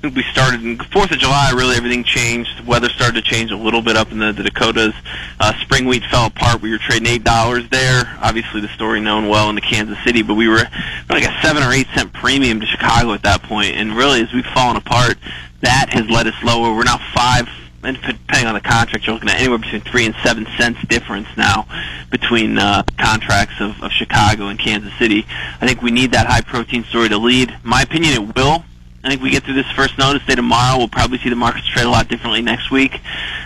We 0.02 0.22
started 0.24 0.62
in 0.62 0.78
Fourth 0.78 1.10
of 1.10 1.18
July. 1.18 1.52
Really, 1.54 1.76
everything 1.76 2.04
changed. 2.04 2.58
The 2.58 2.68
weather 2.68 2.88
started 2.90 3.22
to 3.22 3.30
change 3.30 3.50
a 3.50 3.56
little 3.56 3.80
bit 3.82 3.96
up 3.96 4.12
in 4.12 4.18
the, 4.18 4.32
the 4.32 4.42
Dakotas. 4.42 4.94
Uh, 5.38 5.52
spring 5.60 5.86
wheat 5.86 6.02
fell 6.10 6.26
apart. 6.26 6.60
We 6.62 6.70
were 6.70 6.78
trading 6.78 7.06
eight 7.06 7.24
dollars 7.24 7.68
there. 7.70 8.18
Obviously, 8.22 8.60
the 8.62 8.68
story 8.68 9.00
known 9.00 9.28
well 9.28 9.48
in 9.50 9.56
the 9.56 9.60
Kansas 9.60 9.98
City, 10.04 10.22
but 10.22 10.34
we 10.34 10.48
were 10.48 10.62
like 11.10 11.24
a 11.24 11.40
seven 11.42 11.62
or 11.62 11.72
eight 11.72 11.86
cent 11.94 12.14
premium 12.14 12.60
to 12.60 12.66
Chicago 12.66 13.12
at 13.12 13.22
that 13.24 13.42
point. 13.42 13.74
And 13.74 13.94
really, 13.94 14.22
as 14.22 14.32
we've 14.32 14.46
fallen 14.54 14.76
apart, 14.76 15.18
that 15.60 15.90
has 15.90 16.08
led 16.08 16.26
us 16.26 16.34
lower. 16.42 16.74
We're 16.74 16.84
now 16.84 16.98
five 17.14 17.46
and 17.82 17.96
depending 17.96 18.46
on 18.46 18.54
the 18.54 18.60
contract, 18.60 19.06
you're 19.06 19.14
looking 19.14 19.30
at 19.30 19.40
anywhere 19.40 19.58
between 19.58 19.80
three 19.80 20.06
and 20.06 20.14
seven 20.22 20.46
cents 20.58 20.80
difference 20.88 21.28
now 21.36 21.66
between 22.10 22.58
uh, 22.58 22.82
contracts 22.98 23.54
of, 23.60 23.82
of 23.82 23.90
Chicago 23.90 24.48
and 24.48 24.58
Kansas 24.58 24.92
City. 24.98 25.24
I 25.60 25.66
think 25.66 25.80
we 25.80 25.90
need 25.90 26.12
that 26.12 26.26
high 26.26 26.42
protein 26.42 26.84
story 26.84 27.08
to 27.08 27.18
lead. 27.18 27.54
My 27.62 27.82
opinion, 27.82 28.14
it 28.14 28.36
will. 28.36 28.64
I 29.02 29.08
think 29.08 29.22
we 29.22 29.30
get 29.30 29.44
through 29.44 29.54
this 29.54 29.70
first 29.72 29.96
notice 29.98 30.24
day 30.26 30.34
tomorrow. 30.34 30.76
We'll 30.76 30.88
probably 30.88 31.18
see 31.18 31.30
the 31.30 31.36
markets 31.36 31.66
trade 31.68 31.86
a 31.86 31.90
lot 31.90 32.08
differently 32.08 32.42
next 32.42 32.70
week. 32.70 33.00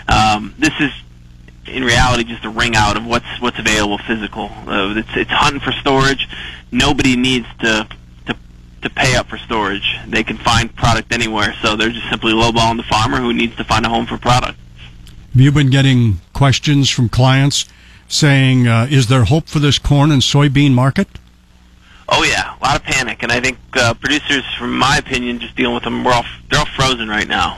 Um, 0.09 0.53
this 0.57 0.73
is 0.81 0.91
in 1.67 1.83
reality 1.83 2.25
just 2.25 2.43
a 2.45 2.49
ring 2.49 2.75
out 2.75 2.97
of 2.97 3.05
what's 3.05 3.25
what's 3.39 3.57
available 3.57 3.97
physical. 3.99 4.49
Uh, 4.67 4.93
it's 4.97 5.09
it's 5.15 5.31
hunting 5.31 5.61
for 5.61 5.71
storage. 5.71 6.27
Nobody 6.71 7.15
needs 7.15 7.47
to 7.61 7.87
to 8.85 8.89
pay 8.89 9.15
up 9.15 9.27
for 9.27 9.37
storage. 9.37 9.97
They 10.07 10.23
can 10.23 10.37
find 10.37 10.73
product 10.75 11.11
anywhere. 11.11 11.53
So 11.61 11.75
they're 11.75 11.89
just 11.89 12.09
simply 12.09 12.31
lowballing 12.31 12.77
the 12.77 12.83
farmer 12.83 13.17
who 13.17 13.33
needs 13.33 13.55
to 13.57 13.63
find 13.63 13.85
a 13.85 13.89
home 13.89 14.05
for 14.05 14.17
product. 14.17 14.57
Have 15.33 15.41
you 15.41 15.51
been 15.51 15.69
getting 15.69 16.21
questions 16.33 16.89
from 16.89 17.09
clients 17.09 17.65
saying, 18.07 18.67
uh, 18.67 18.87
is 18.89 19.07
there 19.07 19.25
hope 19.25 19.49
for 19.49 19.59
this 19.59 19.79
corn 19.79 20.11
and 20.11 20.21
soybean 20.21 20.71
market? 20.71 21.07
Oh 22.07 22.23
yeah, 22.23 22.55
a 22.55 22.61
lot 22.63 22.75
of 22.75 22.83
panic, 22.83 23.23
and 23.23 23.31
I 23.31 23.41
think 23.41 23.57
uh, 23.73 23.95
producers, 23.95 24.45
from 24.59 24.77
my 24.77 24.97
opinion, 24.97 25.39
just 25.39 25.55
dealing 25.55 25.73
with 25.73 25.83
them, 25.83 26.03
we're 26.03 26.13
all 26.13 26.23
they're 26.51 26.59
all 26.59 26.67
frozen 26.67 27.09
right 27.09 27.27
now. 27.27 27.57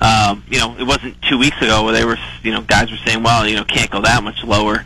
Um, 0.00 0.42
you 0.48 0.58
know, 0.58 0.76
it 0.76 0.82
wasn't 0.82 1.14
two 1.22 1.38
weeks 1.38 1.56
ago 1.62 1.84
where 1.84 1.92
they 1.92 2.04
were, 2.04 2.18
you 2.42 2.50
know, 2.50 2.60
guys 2.60 2.90
were 2.90 2.96
saying, 3.06 3.22
well, 3.22 3.46
you 3.46 3.54
know, 3.54 3.64
can't 3.64 3.90
go 3.90 4.02
that 4.02 4.24
much 4.24 4.42
lower. 4.42 4.78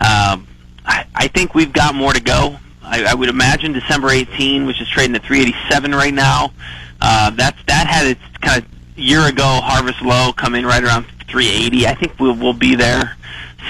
Um, 0.00 0.48
I, 0.86 1.06
I 1.14 1.28
think 1.28 1.54
we've 1.54 1.72
got 1.72 1.94
more 1.94 2.12
to 2.14 2.22
go. 2.22 2.56
I, 2.84 3.04
I 3.10 3.14
would 3.14 3.28
imagine 3.28 3.72
December 3.72 4.10
18, 4.10 4.66
which 4.66 4.80
is 4.80 4.88
trading 4.88 5.16
at 5.16 5.24
387 5.24 5.92
right 5.92 6.14
now. 6.14 6.52
Uh, 7.00 7.30
that's 7.30 7.62
that 7.64 7.86
had 7.86 8.06
its 8.06 8.20
kind 8.40 8.62
of 8.62 8.98
year 8.98 9.26
ago 9.26 9.44
harvest 9.44 10.00
low 10.02 10.32
come 10.32 10.54
in 10.54 10.64
right 10.64 10.82
around 10.82 11.06
380. 11.28 11.86
I 11.86 11.94
think 11.94 12.18
we'll 12.20 12.36
we'll 12.36 12.52
be 12.52 12.74
there 12.74 13.16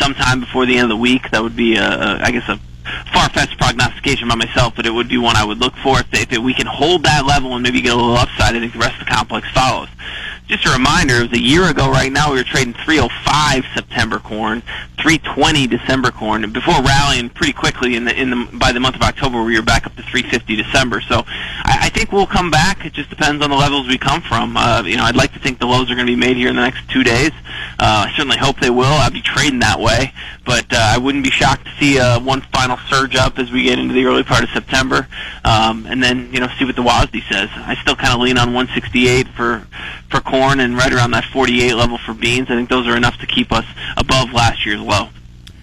sometime 0.01 0.41
before 0.41 0.67
the 0.67 0.75
end 0.77 0.85
of 0.85 0.91
the 0.91 0.97
week. 0.97 1.31
That 1.31 1.43
would 1.43 1.57
be, 1.57 1.77
a, 1.77 1.85
a, 1.85 2.19
I 2.21 2.31
guess, 2.31 2.49
a 2.49 2.59
far-fetched 3.13 3.59
prognostication 3.59 4.29
by 4.29 4.35
myself, 4.35 4.75
but 4.77 4.87
it 4.87 4.91
would 4.91 5.09
be 5.09 5.19
one 5.19 5.37
I 5.37 5.45
would 5.45 5.59
look 5.59 5.75
for. 5.77 6.01
If, 6.01 6.33
if 6.33 6.39
we 6.39 6.55
can 6.55 6.67
hold 6.67 7.05
that 7.05 7.25
level 7.25 7.55
and 7.55 7.63
maybe 7.63 7.81
get 7.81 7.93
a 7.93 7.97
little 7.97 8.17
upside, 8.17 8.55
I 8.55 8.61
think 8.61 8.73
the 8.73 8.79
rest 8.79 9.01
of 9.01 9.07
the 9.07 9.13
complex 9.13 9.49
follows. 9.51 9.89
Just 10.47 10.67
a 10.67 10.73
reminder, 10.73 11.15
it 11.15 11.31
was 11.31 11.33
a 11.33 11.43
year 11.43 11.71
ago 11.71 11.91
right 11.91 12.13
now 12.13 12.31
we 12.31 12.37
were 12.37 12.45
trading 12.45 12.75
305 12.75 13.65
September 13.73 14.19
corn, 14.19 14.61
320 15.01 15.67
December 15.67 16.11
corn, 16.11 16.45
and 16.45 16.53
before 16.53 16.83
rallying 16.83 17.31
pretty 17.31 17.55
quickly 17.55 17.97
in 17.97 18.05
the 18.05 18.15
in 18.15 18.29
the 18.29 18.49
by 18.53 18.71
the 18.71 18.79
month 18.79 18.95
of 18.95 19.01
October 19.01 19.43
we 19.43 19.57
were 19.57 19.65
back 19.65 19.87
up 19.87 19.97
to 19.97 20.03
350 20.03 20.57
December. 20.57 21.01
So 21.01 21.23
I, 21.27 21.85
I 21.85 21.89
think 21.89 22.13
we'll 22.13 22.27
come 22.27 22.51
back. 22.51 22.85
It 22.85 22.93
just 22.93 23.09
depends 23.09 23.43
on 23.43 23.49
the 23.49 23.57
levels 23.57 23.89
we 23.89 23.97
come 23.97 24.21
from. 24.21 24.59
Uh, 24.59 24.83
you 24.85 24.99
know, 24.99 25.05
I'd 25.05 25.17
like 25.17 25.33
to 25.33 25.39
think 25.39 25.61
the 25.61 25.67
lows 25.67 25.91
are 25.91 25.95
going 25.95 26.07
to 26.07 26.13
be 26.13 26.21
made 26.21 26.37
here 26.37 26.51
in 26.51 26.57
the 26.57 26.63
next 26.63 26.91
two 26.91 27.03
days. 27.03 27.33
Uh, 27.79 28.09
I 28.09 28.13
certainly 28.15 28.37
hope 28.37 28.61
they 28.61 28.71
will. 28.71 28.85
I'd 28.85 29.15
be 29.15 29.23
trading 29.23 29.61
that 29.61 29.81
way, 29.81 30.13
but 30.45 30.71
uh, 30.71 30.77
I 30.79 30.99
wouldn't 30.99 31.25
be 31.25 31.31
shocked 31.31 31.65
to 31.65 31.73
see 31.81 31.99
uh, 31.99 32.21
one 32.21 32.43
final 32.53 32.77
surge 32.89 33.17
up 33.17 33.39
as 33.39 33.51
we 33.51 33.63
get 33.63 33.79
into 33.79 33.95
the 33.95 34.05
early 34.05 34.25
part 34.25 34.45
of 34.45 34.51
September, 34.51 35.09
um, 35.43 35.87
and 35.87 36.03
then 36.03 36.31
you 36.35 36.41
know 36.41 36.49
see 36.59 36.67
what 36.67 36.77
the 36.77 36.83
WASDE 36.83 37.27
says. 37.31 37.49
I 37.55 37.77
still 37.77 37.97
kind 37.97 38.13
of 38.13 38.21
lean 38.21 38.37
on 38.37 38.53
168 38.53 39.29
for 39.29 39.67
for 40.11 40.21
corn 40.35 40.59
and 40.61 40.77
right 40.77 40.93
around 40.93 41.13
that 41.13 41.25
48 41.25 41.75
level 41.75 41.97
for 41.99 42.13
beans. 42.13 42.51
I 42.51 42.55
think 42.57 42.69
those 42.69 42.87
are 42.89 42.97
enough 42.97 43.19
to 43.19 43.27
keep 43.27 43.53
us 43.53 43.65
above 43.97 44.33
last 44.33 44.67
year's 44.67 44.81
low. 44.81 45.11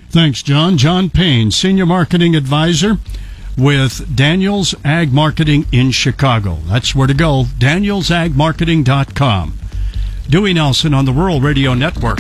Thanks, 0.10 0.42
John. 0.44 0.78
John 0.78 1.10
Payne, 1.10 1.52
Senior 1.52 1.86
Marketing 1.86 2.36
Advisor 2.36 2.98
with 3.58 4.16
Daniels 4.16 4.74
Ag 4.86 5.12
Marketing 5.12 5.66
in 5.72 5.92
Chicago. 5.92 6.60
That's 6.66 6.96
where 6.96 7.08
to 7.08 7.14
go. 7.14 7.46
DanielsAgMarketing.com. 7.60 9.54
Dewey 10.30 10.54
Nelson 10.54 10.94
on 10.94 11.04
the 11.06 11.12
Rural 11.12 11.42
Radio 11.42 11.74
Network. 11.74 12.20